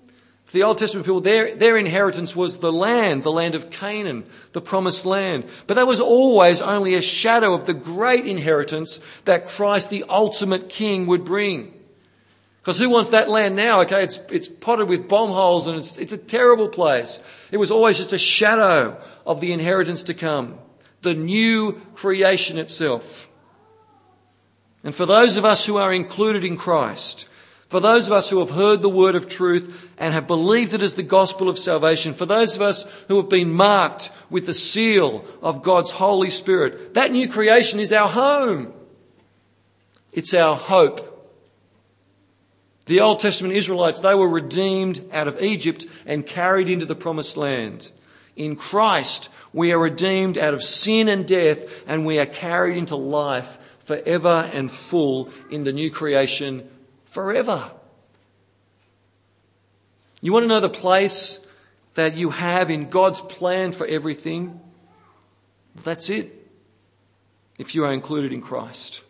for 0.44 0.53
the 0.53 0.62
Old 0.62 0.79
Testament 0.79 1.07
people, 1.07 1.20
their, 1.20 1.55
their 1.55 1.76
inheritance 1.76 2.35
was 2.35 2.59
the 2.59 2.72
land, 2.72 3.22
the 3.22 3.33
land 3.33 3.55
of 3.55 3.70
Canaan, 3.70 4.24
the 4.53 4.61
promised 4.61 5.07
land. 5.07 5.44
But 5.66 5.74
that 5.74 5.87
was 5.87 6.00
always 6.00 6.61
only 6.61 6.94
a 6.94 7.03
shadow 7.03 7.55
of 7.55 7.66
the 7.66 7.74
great 7.74 8.26
inheritance 8.26 9.00
that 9.24 9.48
Christ, 9.48 9.90
the 9.90 10.05
ultimate 10.09 10.68
King, 10.68 11.07
would 11.07 11.24
bring. 11.24 11.72
Because 12.61 12.79
who 12.79 12.90
wants 12.90 13.11
that 13.11 13.31
land 13.31 13.57
now? 13.57 13.81
Okay, 13.83 14.05
it's, 14.05 14.18
it's 14.31 14.49
potted 14.49 14.88
with 14.88 15.09
bomb 15.09 15.31
holes 15.31 15.66
and 15.66 15.79
it's, 15.79 15.96
it's 15.99 16.12
a 16.12 16.18
terrible 16.18 16.68
place. 16.68 17.18
It 17.51 17.57
was 17.57 17.70
always 17.70 17.96
just 17.96 18.12
a 18.12 18.18
shadow 18.18 19.01
of 19.27 19.40
the 19.40 19.53
inheritance 19.53 20.03
to 20.05 20.14
come, 20.14 20.59
the 21.03 21.14
new 21.14 21.81
creation 21.94 22.59
itself. 22.59 23.29
And 24.85 24.94
for 24.94 25.07
those 25.07 25.37
of 25.37 25.44
us 25.44 25.66
who 25.66 25.77
are 25.79 25.92
included 25.92 26.44
in 26.44 26.57
Christ, 26.57 27.29
for 27.68 27.81
those 27.81 28.09
of 28.09 28.12
us 28.12 28.29
who 28.29 28.40
have 28.40 28.51
heard 28.51 28.83
the 28.83 28.88
word 28.88 29.14
of 29.14 29.29
truth 29.29 29.90
and 29.96 30.12
have 30.12 30.27
believed 30.27 30.75
it 30.75 30.83
as 30.83 30.94
the 30.94 31.03
gospel 31.03 31.49
of 31.49 31.59
salvation, 31.59 32.14
for 32.14 32.27
those 32.27 32.57
of 32.57 32.62
us 32.62 32.90
who 33.09 33.16
have 33.16 33.29
been 33.29 33.53
marked 33.53 34.11
with 34.29 34.44
the 34.46 34.55
seal 34.55 35.25
of 35.40 35.62
God's 35.62 35.92
Holy 35.92 36.31
Spirit, 36.31 36.94
that 36.94 37.12
new 37.12 37.29
creation 37.29 37.79
is 37.79 37.92
our 37.92 38.09
home. 38.09 38.73
It's 40.12 40.35
our 40.35 40.57
hope. 40.57 41.10
The 42.90 43.03
Old 43.03 43.20
Testament 43.20 43.55
Israelites, 43.55 44.00
they 44.00 44.16
were 44.16 44.29
redeemed 44.29 45.09
out 45.12 45.29
of 45.29 45.40
Egypt 45.40 45.87
and 46.07 46.26
carried 46.26 46.68
into 46.68 46.87
the 46.87 46.96
promised 46.96 47.37
land. 47.37 47.92
In 48.35 48.57
Christ, 48.57 49.29
we 49.53 49.70
are 49.70 49.79
redeemed 49.79 50.37
out 50.37 50.55
of 50.55 50.64
sin 50.64 51.07
and 51.07 51.24
death, 51.24 51.64
and 51.87 52.05
we 52.05 52.18
are 52.18 52.26
carried 52.26 52.76
into 52.76 52.96
life 52.96 53.59
forever 53.85 54.50
and 54.53 54.72
full 54.72 55.31
in 55.53 55.62
the 55.62 55.72
new 55.72 55.88
creation 55.88 56.68
forever. 57.05 57.70
You 60.20 60.33
want 60.33 60.42
to 60.42 60.48
know 60.48 60.59
the 60.59 60.68
place 60.68 61.46
that 61.94 62.16
you 62.16 62.31
have 62.31 62.72
in 62.72 62.90
God's 62.90 63.20
plan 63.20 63.70
for 63.70 63.87
everything? 63.87 64.59
That's 65.85 66.11
it. 66.11 66.50
If 67.57 67.76
you 67.76 67.85
are 67.85 67.92
included 67.92 68.33
in 68.33 68.40
Christ. 68.40 69.03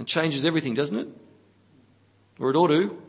It 0.00 0.08
changes 0.08 0.44
everything, 0.44 0.74
doesn't 0.74 0.98
it? 0.98 1.08
Or 2.38 2.50
it 2.50 2.56
ought 2.56 2.68
to 2.68 3.02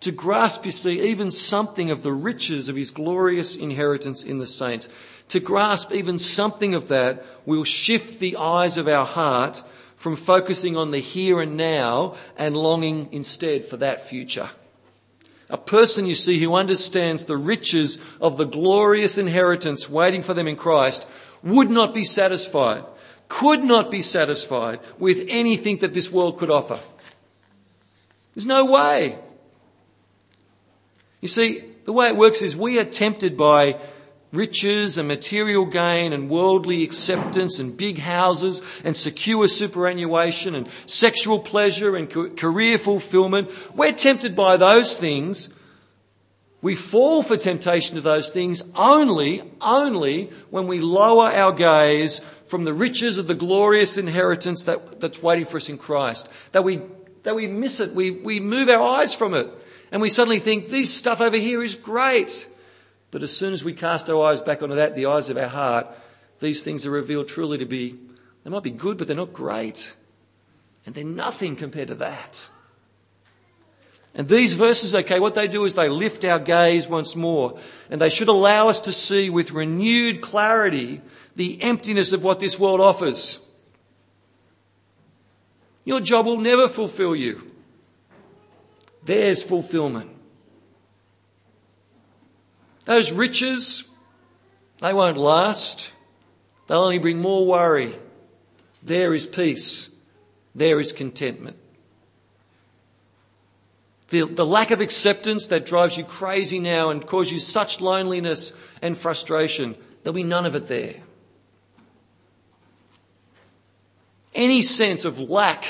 to 0.00 0.10
grasp, 0.10 0.64
you 0.64 0.72
see, 0.72 1.10
even 1.10 1.30
something 1.30 1.90
of 1.90 2.02
the 2.02 2.12
riches 2.12 2.68
of 2.68 2.76
his 2.76 2.90
glorious 2.90 3.54
inheritance 3.54 4.24
in 4.24 4.38
the 4.38 4.46
saints. 4.46 4.88
To 5.28 5.40
grasp 5.40 5.92
even 5.92 6.18
something 6.18 6.74
of 6.74 6.88
that 6.88 7.24
will 7.44 7.64
shift 7.64 8.18
the 8.18 8.36
eyes 8.36 8.78
of 8.78 8.88
our 8.88 9.04
heart 9.04 9.62
from 9.94 10.16
focusing 10.16 10.76
on 10.76 10.90
the 10.90 11.00
here 11.00 11.42
and 11.42 11.56
now 11.56 12.16
and 12.38 12.56
longing 12.56 13.08
instead 13.12 13.66
for 13.66 13.76
that 13.76 14.06
future. 14.06 14.48
A 15.50 15.58
person, 15.58 16.06
you 16.06 16.14
see, 16.14 16.38
who 16.38 16.54
understands 16.54 17.24
the 17.24 17.36
riches 17.36 17.98
of 18.20 18.38
the 18.38 18.46
glorious 18.46 19.18
inheritance 19.18 19.90
waiting 19.90 20.22
for 20.22 20.32
them 20.32 20.48
in 20.48 20.56
Christ 20.56 21.06
would 21.42 21.70
not 21.70 21.92
be 21.92 22.04
satisfied, 22.04 22.84
could 23.28 23.62
not 23.62 23.90
be 23.90 24.00
satisfied 24.00 24.80
with 24.98 25.26
anything 25.28 25.78
that 25.78 25.92
this 25.92 26.10
world 26.10 26.38
could 26.38 26.50
offer. 26.50 26.80
There's 28.34 28.46
no 28.46 28.64
way. 28.64 29.18
You 31.20 31.28
see, 31.28 31.64
the 31.84 31.92
way 31.92 32.08
it 32.08 32.16
works 32.16 32.42
is 32.42 32.56
we 32.56 32.78
are 32.78 32.84
tempted 32.84 33.36
by 33.36 33.78
riches 34.32 34.96
and 34.96 35.08
material 35.08 35.66
gain 35.66 36.12
and 36.12 36.30
worldly 36.30 36.82
acceptance 36.82 37.58
and 37.58 37.76
big 37.76 37.98
houses 37.98 38.62
and 38.84 38.96
secure 38.96 39.48
superannuation 39.48 40.54
and 40.54 40.68
sexual 40.86 41.40
pleasure 41.40 41.96
and 41.96 42.08
career 42.38 42.78
fulfillment. 42.78 43.50
We're 43.74 43.92
tempted 43.92 44.36
by 44.36 44.56
those 44.56 44.96
things. 44.96 45.52
We 46.62 46.76
fall 46.76 47.22
for 47.22 47.36
temptation 47.36 47.96
to 47.96 48.00
those 48.00 48.30
things 48.30 48.62
only, 48.76 49.42
only 49.60 50.30
when 50.50 50.66
we 50.66 50.80
lower 50.80 51.26
our 51.26 51.52
gaze 51.52 52.20
from 52.46 52.64
the 52.64 52.74
riches 52.74 53.16
of 53.16 53.26
the 53.26 53.34
glorious 53.34 53.96
inheritance 53.96 54.64
that, 54.64 55.00
that's 55.00 55.22
waiting 55.22 55.46
for 55.46 55.56
us 55.56 55.68
in 55.68 55.78
Christ. 55.78 56.28
That 56.52 56.62
we, 56.62 56.82
that 57.22 57.34
we 57.36 57.46
miss 57.46 57.80
it. 57.80 57.92
We, 57.92 58.10
we 58.10 58.40
move 58.40 58.68
our 58.68 58.82
eyes 58.98 59.14
from 59.14 59.34
it. 59.34 59.48
And 59.92 60.00
we 60.00 60.08
suddenly 60.08 60.38
think, 60.38 60.68
this 60.68 60.92
stuff 60.92 61.20
over 61.20 61.36
here 61.36 61.62
is 61.62 61.74
great. 61.74 62.48
But 63.10 63.22
as 63.22 63.36
soon 63.36 63.52
as 63.52 63.64
we 63.64 63.72
cast 63.72 64.08
our 64.08 64.22
eyes 64.22 64.40
back 64.40 64.62
onto 64.62 64.76
that, 64.76 64.94
the 64.94 65.06
eyes 65.06 65.30
of 65.30 65.36
our 65.36 65.48
heart, 65.48 65.86
these 66.40 66.62
things 66.62 66.86
are 66.86 66.90
revealed 66.90 67.28
truly 67.28 67.58
to 67.58 67.66
be, 67.66 67.98
they 68.44 68.50
might 68.50 68.62
be 68.62 68.70
good, 68.70 68.98
but 68.98 69.06
they're 69.06 69.16
not 69.16 69.32
great. 69.32 69.94
And 70.86 70.94
they're 70.94 71.04
nothing 71.04 71.56
compared 71.56 71.88
to 71.88 71.94
that. 71.96 72.48
And 74.14 74.26
these 74.26 74.54
verses, 74.54 74.94
okay, 74.94 75.20
what 75.20 75.34
they 75.34 75.46
do 75.46 75.64
is 75.64 75.74
they 75.74 75.88
lift 75.88 76.24
our 76.24 76.38
gaze 76.38 76.88
once 76.88 77.14
more. 77.14 77.58
And 77.90 78.00
they 78.00 78.08
should 78.08 78.28
allow 78.28 78.68
us 78.68 78.80
to 78.82 78.92
see 78.92 79.30
with 79.30 79.52
renewed 79.52 80.20
clarity 80.20 81.00
the 81.36 81.62
emptiness 81.62 82.12
of 82.12 82.24
what 82.24 82.40
this 82.40 82.58
world 82.58 82.80
offers. 82.80 83.40
Your 85.84 86.00
job 86.00 86.26
will 86.26 86.40
never 86.40 86.68
fulfill 86.68 87.16
you. 87.16 87.50
There's 89.04 89.42
fulfillment. 89.42 90.10
Those 92.84 93.12
riches, 93.12 93.88
they 94.80 94.92
won't 94.92 95.16
last. 95.16 95.92
They'll 96.66 96.80
only 96.80 96.98
bring 96.98 97.18
more 97.18 97.46
worry. 97.46 97.94
There 98.82 99.14
is 99.14 99.26
peace. 99.26 99.90
There 100.54 100.80
is 100.80 100.92
contentment. 100.92 101.56
The, 104.08 104.22
the 104.22 104.46
lack 104.46 104.72
of 104.72 104.80
acceptance 104.80 105.46
that 105.48 105.66
drives 105.66 105.96
you 105.96 106.04
crazy 106.04 106.58
now 106.58 106.90
and 106.90 107.06
causes 107.06 107.32
you 107.32 107.38
such 107.38 107.80
loneliness 107.80 108.52
and 108.82 108.98
frustration, 108.98 109.76
there'll 110.02 110.14
be 110.14 110.24
none 110.24 110.46
of 110.46 110.56
it 110.56 110.66
there. 110.66 110.96
Any 114.40 114.62
sense 114.62 115.04
of 115.04 115.20
lack 115.20 115.66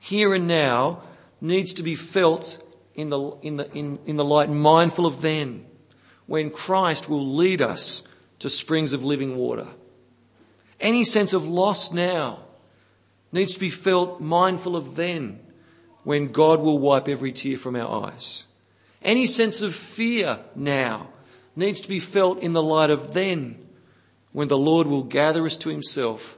here 0.00 0.34
and 0.34 0.48
now 0.48 1.02
needs 1.40 1.72
to 1.74 1.84
be 1.84 1.94
felt 1.94 2.60
in 2.96 3.10
the, 3.10 3.30
in 3.42 3.58
the, 3.58 3.72
in, 3.72 4.00
in 4.06 4.16
the 4.16 4.24
light 4.24 4.50
mindful 4.50 5.06
of 5.06 5.22
then, 5.22 5.64
when 6.26 6.50
Christ 6.50 7.08
will 7.08 7.24
lead 7.24 7.62
us 7.62 8.02
to 8.40 8.50
springs 8.50 8.92
of 8.92 9.04
living 9.04 9.36
water. 9.36 9.68
Any 10.80 11.04
sense 11.04 11.32
of 11.32 11.46
loss 11.46 11.92
now 11.92 12.40
needs 13.30 13.54
to 13.54 13.60
be 13.60 13.70
felt 13.70 14.20
mindful 14.20 14.74
of 14.74 14.96
then, 14.96 15.38
when 16.02 16.32
God 16.32 16.58
will 16.58 16.80
wipe 16.80 17.06
every 17.06 17.30
tear 17.30 17.56
from 17.56 17.76
our 17.76 18.06
eyes. 18.06 18.46
Any 19.00 19.28
sense 19.28 19.62
of 19.62 19.76
fear 19.76 20.40
now 20.56 21.06
needs 21.54 21.80
to 21.82 21.88
be 21.88 22.00
felt 22.00 22.40
in 22.40 22.52
the 22.52 22.64
light 22.64 22.90
of 22.90 23.14
then, 23.14 23.64
when 24.32 24.48
the 24.48 24.58
Lord 24.58 24.88
will 24.88 25.04
gather 25.04 25.46
us 25.46 25.56
to 25.58 25.68
himself 25.68 26.36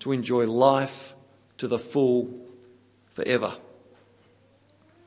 to 0.00 0.10
enjoy 0.10 0.48
life 0.48 1.14
to 1.60 1.68
the 1.68 1.78
full 1.78 2.28
forever. 3.10 3.54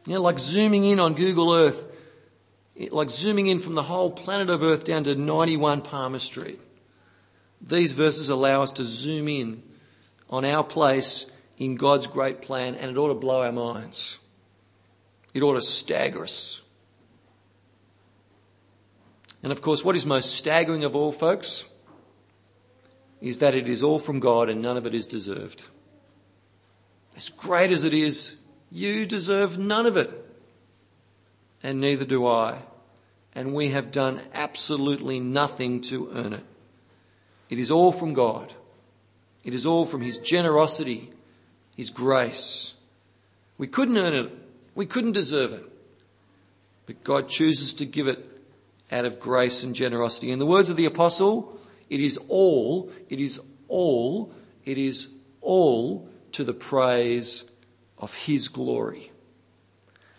You 0.05 0.13
know, 0.13 0.21
like 0.21 0.39
zooming 0.39 0.85
in 0.85 0.99
on 0.99 1.15
Google 1.15 1.53
Earth, 1.53 1.87
like 2.91 3.09
zooming 3.09 3.47
in 3.47 3.59
from 3.59 3.75
the 3.75 3.83
whole 3.83 4.11
planet 4.11 4.49
of 4.49 4.63
Earth 4.63 4.83
down 4.83 5.03
to 5.05 5.15
91 5.15 5.81
Palmer 5.81 6.19
Street. 6.19 6.59
These 7.61 7.93
verses 7.93 8.29
allow 8.29 8.61
us 8.61 8.73
to 8.73 8.85
zoom 8.85 9.27
in 9.27 9.63
on 10.29 10.45
our 10.45 10.63
place 10.63 11.31
in 11.57 11.75
God's 11.75 12.07
great 12.07 12.41
plan, 12.41 12.75
and 12.75 12.91
it 12.91 12.97
ought 12.97 13.07
to 13.07 13.13
blow 13.13 13.41
our 13.41 13.51
minds. 13.51 14.19
It 15.33 15.41
ought 15.41 15.53
to 15.53 15.61
stagger 15.61 16.23
us. 16.23 16.61
And 19.41 19.51
of 19.51 19.61
course, 19.61 19.83
what 19.83 19.95
is 19.95 20.05
most 20.05 20.35
staggering 20.35 20.83
of 20.83 20.95
all, 20.95 21.11
folks, 21.11 21.65
is 23.21 23.39
that 23.39 23.55
it 23.55 23.69
is 23.69 23.81
all 23.81 23.99
from 23.99 24.19
God 24.19 24.49
and 24.49 24.61
none 24.61 24.77
of 24.77 24.85
it 24.85 24.93
is 24.93 25.07
deserved. 25.07 25.65
As 27.15 27.29
great 27.29 27.71
as 27.71 27.83
it 27.83 27.93
is, 27.93 28.37
you 28.71 29.05
deserve 29.05 29.57
none 29.57 29.85
of 29.85 29.97
it. 29.97 30.11
And 31.61 31.79
neither 31.79 32.05
do 32.05 32.25
I. 32.25 32.59
And 33.35 33.53
we 33.53 33.69
have 33.69 33.91
done 33.91 34.21
absolutely 34.33 35.19
nothing 35.19 35.81
to 35.81 36.11
earn 36.13 36.33
it. 36.33 36.45
It 37.49 37.59
is 37.59 37.71
all 37.71 37.91
from 37.91 38.13
God. 38.13 38.53
It 39.43 39.53
is 39.53 39.65
all 39.65 39.85
from 39.85 40.01
His 40.01 40.17
generosity, 40.17 41.11
His 41.75 41.89
grace. 41.89 42.75
We 43.57 43.67
couldn't 43.67 43.97
earn 43.97 44.13
it. 44.13 44.31
We 44.75 44.85
couldn't 44.85 45.11
deserve 45.11 45.53
it. 45.53 45.65
But 46.85 47.03
God 47.03 47.29
chooses 47.29 47.73
to 47.75 47.85
give 47.85 48.07
it 48.07 48.27
out 48.91 49.05
of 49.05 49.19
grace 49.19 49.63
and 49.63 49.75
generosity. 49.75 50.31
In 50.31 50.39
the 50.39 50.45
words 50.45 50.69
of 50.69 50.77
the 50.77 50.85
apostle, 50.85 51.59
it 51.89 51.99
is 51.99 52.19
all, 52.27 52.91
it 53.09 53.19
is 53.19 53.39
all, 53.67 54.33
it 54.65 54.77
is 54.77 55.09
all 55.41 56.07
to 56.33 56.43
the 56.43 56.53
praise 56.53 57.49
of 57.97 58.13
his 58.13 58.47
glory. 58.49 59.11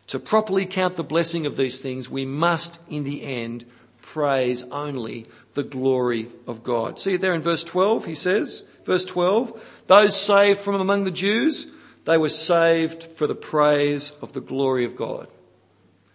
To 0.09 0.19
properly 0.19 0.67
count 0.67 0.97
the 0.97 1.05
blessing 1.05 1.47
of 1.47 1.57
these 1.57 1.79
things, 1.79 2.11
we 2.11 2.25
must, 2.25 2.81
in 2.89 3.05
the 3.05 3.23
end, 3.23 3.65
praise 4.03 4.63
only 4.65 5.27
the 5.55 5.63
glory 5.63 6.29
of 6.47 6.63
God. 6.63 6.99
See 6.99 7.15
it 7.15 7.21
there 7.21 7.35
in 7.35 7.43
verse 7.43 7.65
12, 7.65 8.05
he 8.05 8.15
says, 8.15 8.65
verse 8.85 9.05
12, 9.05 9.83
those 9.87 10.21
saved 10.21 10.61
from 10.61 10.75
among 10.75 11.05
the 11.05 11.11
Jews, 11.11 11.69
they 12.05 12.19
were 12.19 12.29
saved 12.29 13.05
for 13.05 13.27
the 13.27 13.35
praise 13.35 14.13
of 14.21 14.35
the 14.35 14.41
glory 14.41 14.85
of 14.85 14.97
God. 14.97 15.29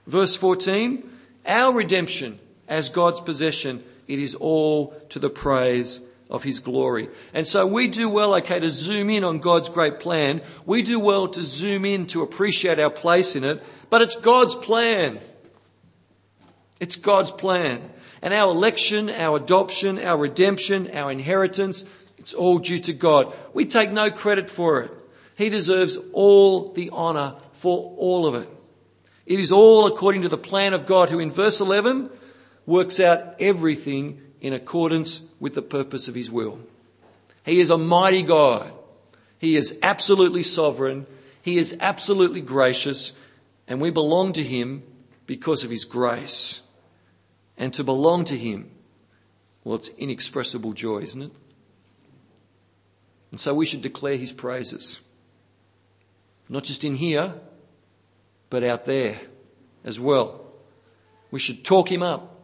Verse 0.06 0.36
14, 0.36 1.08
our 1.46 1.74
redemption 1.74 2.40
as 2.68 2.90
God's 2.90 3.22
possession, 3.22 3.84
it 4.08 4.20
is 4.20 4.36
all 4.36 4.92
to 5.10 5.20
the 5.20 5.30
praise 5.30 6.02
of 6.30 6.44
his 6.44 6.60
glory. 6.60 7.10
And 7.34 7.48
so 7.48 7.66
we 7.66 7.88
do 7.88 8.10
well, 8.10 8.36
okay, 8.36 8.60
to 8.60 8.70
zoom 8.70 9.10
in 9.10 9.24
on 9.24 9.40
God's 9.40 9.70
great 9.70 10.00
plan. 10.00 10.42
We 10.66 10.84
do 10.84 11.00
well 11.00 11.28
to 11.30 11.42
zoom 11.42 11.86
in 11.86 12.06
to 12.08 12.22
appreciate 12.22 12.80
our 12.80 12.92
place 12.92 13.36
in 13.36 13.44
it, 13.44 13.64
but 13.90 14.02
it's 14.02 14.16
God's 14.16 14.56
plan. 14.56 15.20
It's 16.80 16.96
God's 16.96 17.32
plan. 17.32 17.82
And 18.22 18.34
our 18.34 18.52
election, 18.52 19.10
our 19.10 19.38
adoption, 19.38 19.98
our 20.00 20.18
redemption, 20.18 20.92
our 20.94 21.12
inheritance, 21.12 21.86
it's 22.18 22.34
all 22.34 22.60
due 22.60 22.80
to 22.80 22.94
God. 22.94 23.34
We 23.54 23.66
take 23.66 23.92
no 23.92 24.12
credit 24.12 24.50
for 24.50 24.82
it. 24.82 24.92
He 25.36 25.50
deserves 25.50 25.98
all 26.14 26.74
the 26.74 26.92
honour 26.92 27.36
for 27.54 27.96
all 27.98 28.26
of 28.28 28.36
it. 28.36 28.50
It 29.26 29.40
is 29.40 29.52
all 29.52 29.88
according 29.88 30.24
to 30.24 30.30
the 30.30 30.38
plan 30.38 30.74
of 30.74 30.86
God, 30.86 31.10
who 31.10 31.20
in 31.20 31.32
verse 31.32 31.62
11 31.62 32.10
works 32.66 33.00
out 33.00 33.36
everything 33.40 34.22
in 34.42 34.54
accordance 34.54 35.22
with 35.40 35.56
the 35.56 35.62
purpose 35.62 36.08
of 36.08 36.16
his 36.16 36.32
will. 36.32 36.60
He 37.46 37.60
is 37.60 37.70
a 37.70 37.78
mighty 37.78 38.24
God. 38.24 38.72
He 39.38 39.56
is 39.56 39.78
absolutely 39.82 40.44
sovereign. 40.44 41.08
He 41.42 41.58
is 41.58 41.76
absolutely 41.80 42.42
gracious. 42.42 43.14
And 43.68 43.82
we 43.82 43.90
belong 43.90 44.34
to 44.34 44.44
him 44.44 44.84
because 45.26 45.64
of 45.64 45.72
his 45.72 45.86
grace. 45.86 46.62
And 47.58 47.74
to 47.74 47.84
belong 47.84 48.26
to 48.26 48.38
him, 48.38 48.72
well, 49.64 49.76
it's 49.76 49.90
inexpressible 49.98 50.74
joy, 50.74 51.00
isn't 51.00 51.22
it? 51.22 51.32
And 53.32 53.40
so 53.40 53.54
we 53.54 53.66
should 53.66 53.82
declare 53.82 54.16
his 54.18 54.32
praises. 54.32 55.02
Not 56.48 56.64
just 56.64 56.84
in 56.84 56.96
here, 56.96 57.36
but 58.50 58.64
out 58.64 58.86
there 58.86 59.20
as 59.84 60.00
well. 60.00 60.46
We 61.30 61.40
should 61.40 61.64
talk 61.64 61.92
him 61.92 62.02
up 62.02 62.39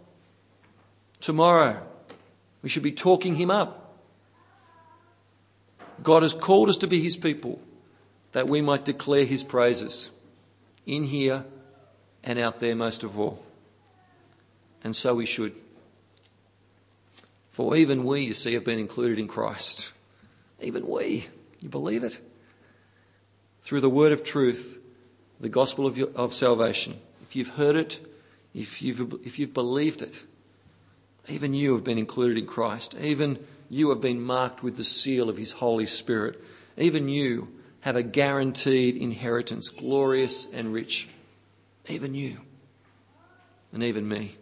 tomorrow. 1.19 1.81
We 2.61 2.69
should 2.69 2.83
be 2.83 2.91
talking 2.91 3.35
him 3.35 3.51
up. 3.51 3.99
God 6.03 6.23
has 6.23 6.33
called 6.33 6.69
us 6.69 6.77
to 6.77 6.87
be 6.87 7.01
his 7.01 7.15
people 7.15 7.59
that 8.31 8.47
we 8.47 8.61
might 8.61 8.85
declare 8.85 9.25
his 9.25 9.43
praises 9.43 10.11
in 10.85 11.03
here 11.03 11.45
and 12.23 12.37
out 12.37 12.59
there 12.59 12.75
most 12.75 13.03
of 13.03 13.19
all. 13.19 13.43
And 14.83 14.95
so 14.95 15.15
we 15.15 15.25
should. 15.25 15.55
For 17.51 17.75
even 17.75 18.03
we, 18.03 18.21
you 18.21 18.33
see, 18.33 18.53
have 18.53 18.65
been 18.65 18.79
included 18.79 19.17
in 19.17 19.27
Christ. 19.27 19.93
Even 20.61 20.87
we. 20.87 21.27
You 21.61 21.69
believe 21.69 22.03
it? 22.03 22.19
Through 23.63 23.81
the 23.81 23.89
word 23.89 24.11
of 24.11 24.23
truth, 24.23 24.79
the 25.39 25.49
gospel 25.49 25.87
of, 25.87 25.97
your, 25.97 26.09
of 26.15 26.33
salvation. 26.33 26.95
If 27.23 27.35
you've 27.35 27.55
heard 27.55 27.75
it, 27.75 27.99
if 28.53 28.81
you've, 28.81 29.13
if 29.25 29.39
you've 29.39 29.53
believed 29.53 30.01
it, 30.01 30.23
even 31.27 31.53
you 31.53 31.73
have 31.73 31.83
been 31.83 31.97
included 31.97 32.37
in 32.37 32.45
Christ. 32.45 32.95
Even 32.99 33.39
you 33.69 33.89
have 33.89 34.01
been 34.01 34.21
marked 34.21 34.63
with 34.63 34.77
the 34.77 34.83
seal 34.83 35.29
of 35.29 35.37
His 35.37 35.53
Holy 35.53 35.87
Spirit. 35.87 36.41
Even 36.77 37.09
you 37.09 37.49
have 37.81 37.95
a 37.95 38.03
guaranteed 38.03 38.95
inheritance, 38.95 39.69
glorious 39.69 40.47
and 40.53 40.73
rich. 40.73 41.07
Even 41.87 42.15
you. 42.15 42.41
And 43.71 43.83
even 43.83 44.07
me. 44.07 44.35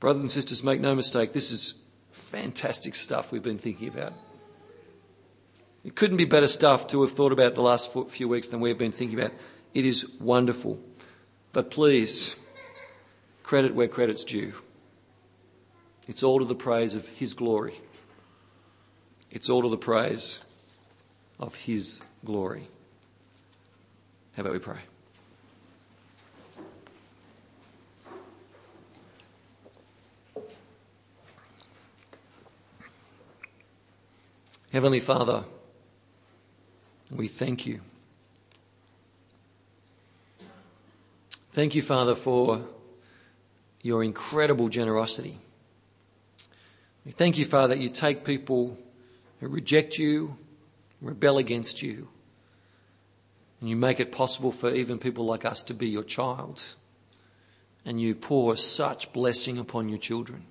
Brothers 0.00 0.22
and 0.22 0.30
sisters, 0.30 0.64
make 0.64 0.80
no 0.80 0.94
mistake, 0.94 1.32
this 1.32 1.50
is 1.50 1.82
fantastic 2.10 2.94
stuff 2.94 3.30
we've 3.30 3.42
been 3.42 3.58
thinking 3.58 3.88
about. 3.88 4.14
It 5.84 5.94
couldn't 5.94 6.16
be 6.16 6.24
better 6.24 6.48
stuff 6.48 6.86
to 6.88 7.02
have 7.02 7.12
thought 7.12 7.32
about 7.32 7.54
the 7.54 7.62
last 7.62 7.92
few 8.08 8.28
weeks 8.28 8.48
than 8.48 8.60
we've 8.60 8.78
been 8.78 8.92
thinking 8.92 9.18
about. 9.18 9.32
It 9.74 9.84
is 9.84 10.10
wonderful. 10.20 10.80
But 11.52 11.70
please, 11.70 12.36
credit 13.42 13.74
where 13.74 13.88
credit's 13.88 14.24
due. 14.24 14.54
It's 16.08 16.22
all 16.22 16.38
to 16.40 16.44
the 16.44 16.54
praise 16.54 16.94
of 16.94 17.08
His 17.08 17.34
glory. 17.34 17.80
It's 19.30 19.48
all 19.48 19.62
to 19.62 19.68
the 19.68 19.76
praise 19.76 20.42
of 21.38 21.54
His 21.54 22.00
glory. 22.24 22.68
How 24.36 24.42
about 24.42 24.52
we 24.52 24.58
pray? 24.58 24.80
Heavenly 34.72 35.00
Father, 35.00 35.44
we 37.10 37.28
thank 37.28 37.66
you. 37.66 37.80
Thank 41.52 41.74
you, 41.74 41.82
Father, 41.82 42.14
for 42.14 42.62
your 43.82 44.02
incredible 44.02 44.70
generosity. 44.70 45.38
We 47.04 47.12
thank 47.12 47.36
you, 47.36 47.44
Father, 47.44 47.74
that 47.74 47.82
you 47.82 47.88
take 47.88 48.24
people 48.24 48.78
who 49.40 49.48
reject 49.48 49.98
you, 49.98 50.36
rebel 51.00 51.38
against 51.38 51.82
you, 51.82 52.08
and 53.60 53.68
you 53.68 53.76
make 53.76 53.98
it 53.98 54.12
possible 54.12 54.52
for 54.52 54.72
even 54.72 54.98
people 54.98 55.24
like 55.24 55.44
us 55.44 55.62
to 55.62 55.74
be 55.74 55.88
your 55.88 56.04
child. 56.04 56.74
And 57.84 58.00
you 58.00 58.14
pour 58.14 58.56
such 58.56 59.12
blessing 59.12 59.58
upon 59.58 59.88
your 59.88 59.98
children. 59.98 60.44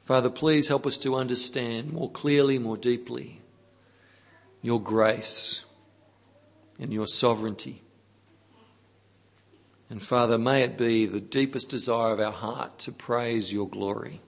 Father, 0.00 0.30
please 0.30 0.68
help 0.68 0.86
us 0.86 0.98
to 0.98 1.14
understand 1.14 1.92
more 1.92 2.10
clearly, 2.10 2.58
more 2.58 2.76
deeply, 2.76 3.40
your 4.62 4.80
grace 4.80 5.64
and 6.78 6.92
your 6.92 7.06
sovereignty. 7.06 7.83
And 9.94 10.02
Father, 10.02 10.38
may 10.38 10.64
it 10.64 10.76
be 10.76 11.06
the 11.06 11.20
deepest 11.20 11.68
desire 11.68 12.12
of 12.12 12.18
our 12.18 12.32
heart 12.32 12.80
to 12.80 12.90
praise 12.90 13.52
your 13.52 13.68
glory. 13.68 14.20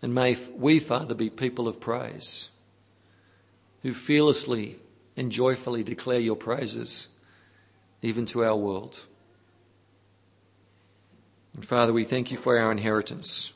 And 0.00 0.14
may 0.14 0.34
we, 0.56 0.80
Father, 0.80 1.14
be 1.14 1.28
people 1.28 1.68
of 1.68 1.78
praise 1.78 2.48
who 3.82 3.92
fearlessly 3.92 4.78
and 5.14 5.30
joyfully 5.30 5.82
declare 5.84 6.20
your 6.20 6.36
praises 6.36 7.08
even 8.00 8.24
to 8.24 8.42
our 8.42 8.56
world. 8.56 9.04
And 11.52 11.66
Father, 11.66 11.92
we 11.92 12.04
thank 12.04 12.30
you 12.30 12.38
for 12.38 12.58
our 12.58 12.72
inheritance. 12.72 13.52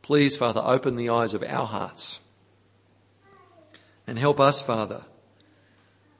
Please, 0.00 0.34
Father, 0.34 0.62
open 0.64 0.96
the 0.96 1.10
eyes 1.10 1.34
of 1.34 1.42
our 1.42 1.66
hearts 1.66 2.20
And 4.06 4.18
help 4.18 4.40
us, 4.40 4.62
Father, 4.62 5.02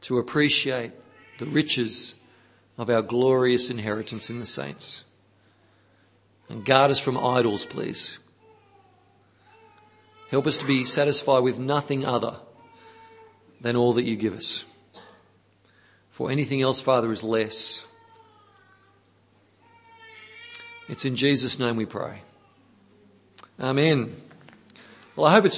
to 0.02 0.18
appreciate 0.18 0.92
the 1.38 1.46
riches 1.46 2.14
of 2.78 2.90
our 2.90 3.02
glorious 3.02 3.70
inheritance 3.70 4.30
in 4.30 4.40
the 4.40 4.46
saints. 4.46 5.04
And 6.48 6.64
guard 6.64 6.90
us 6.90 6.98
from 6.98 7.18
idols, 7.18 7.64
please. 7.64 8.18
Help 10.30 10.46
us 10.46 10.56
to 10.58 10.66
be 10.66 10.84
satisfied 10.84 11.40
with 11.40 11.58
nothing 11.58 12.04
other 12.04 12.36
than 13.60 13.76
all 13.76 13.92
that 13.94 14.04
you 14.04 14.16
give 14.16 14.34
us. 14.34 14.64
For 16.10 16.30
anything 16.30 16.62
else, 16.62 16.80
Father, 16.80 17.12
is 17.12 17.22
less. 17.22 17.86
It's 20.88 21.04
in 21.04 21.16
Jesus' 21.16 21.58
name 21.58 21.76
we 21.76 21.84
pray. 21.84 22.22
Amen. 23.60 24.14
Well, 25.14 25.26
I 25.26 25.32
hope 25.32 25.46
it's 25.46 25.54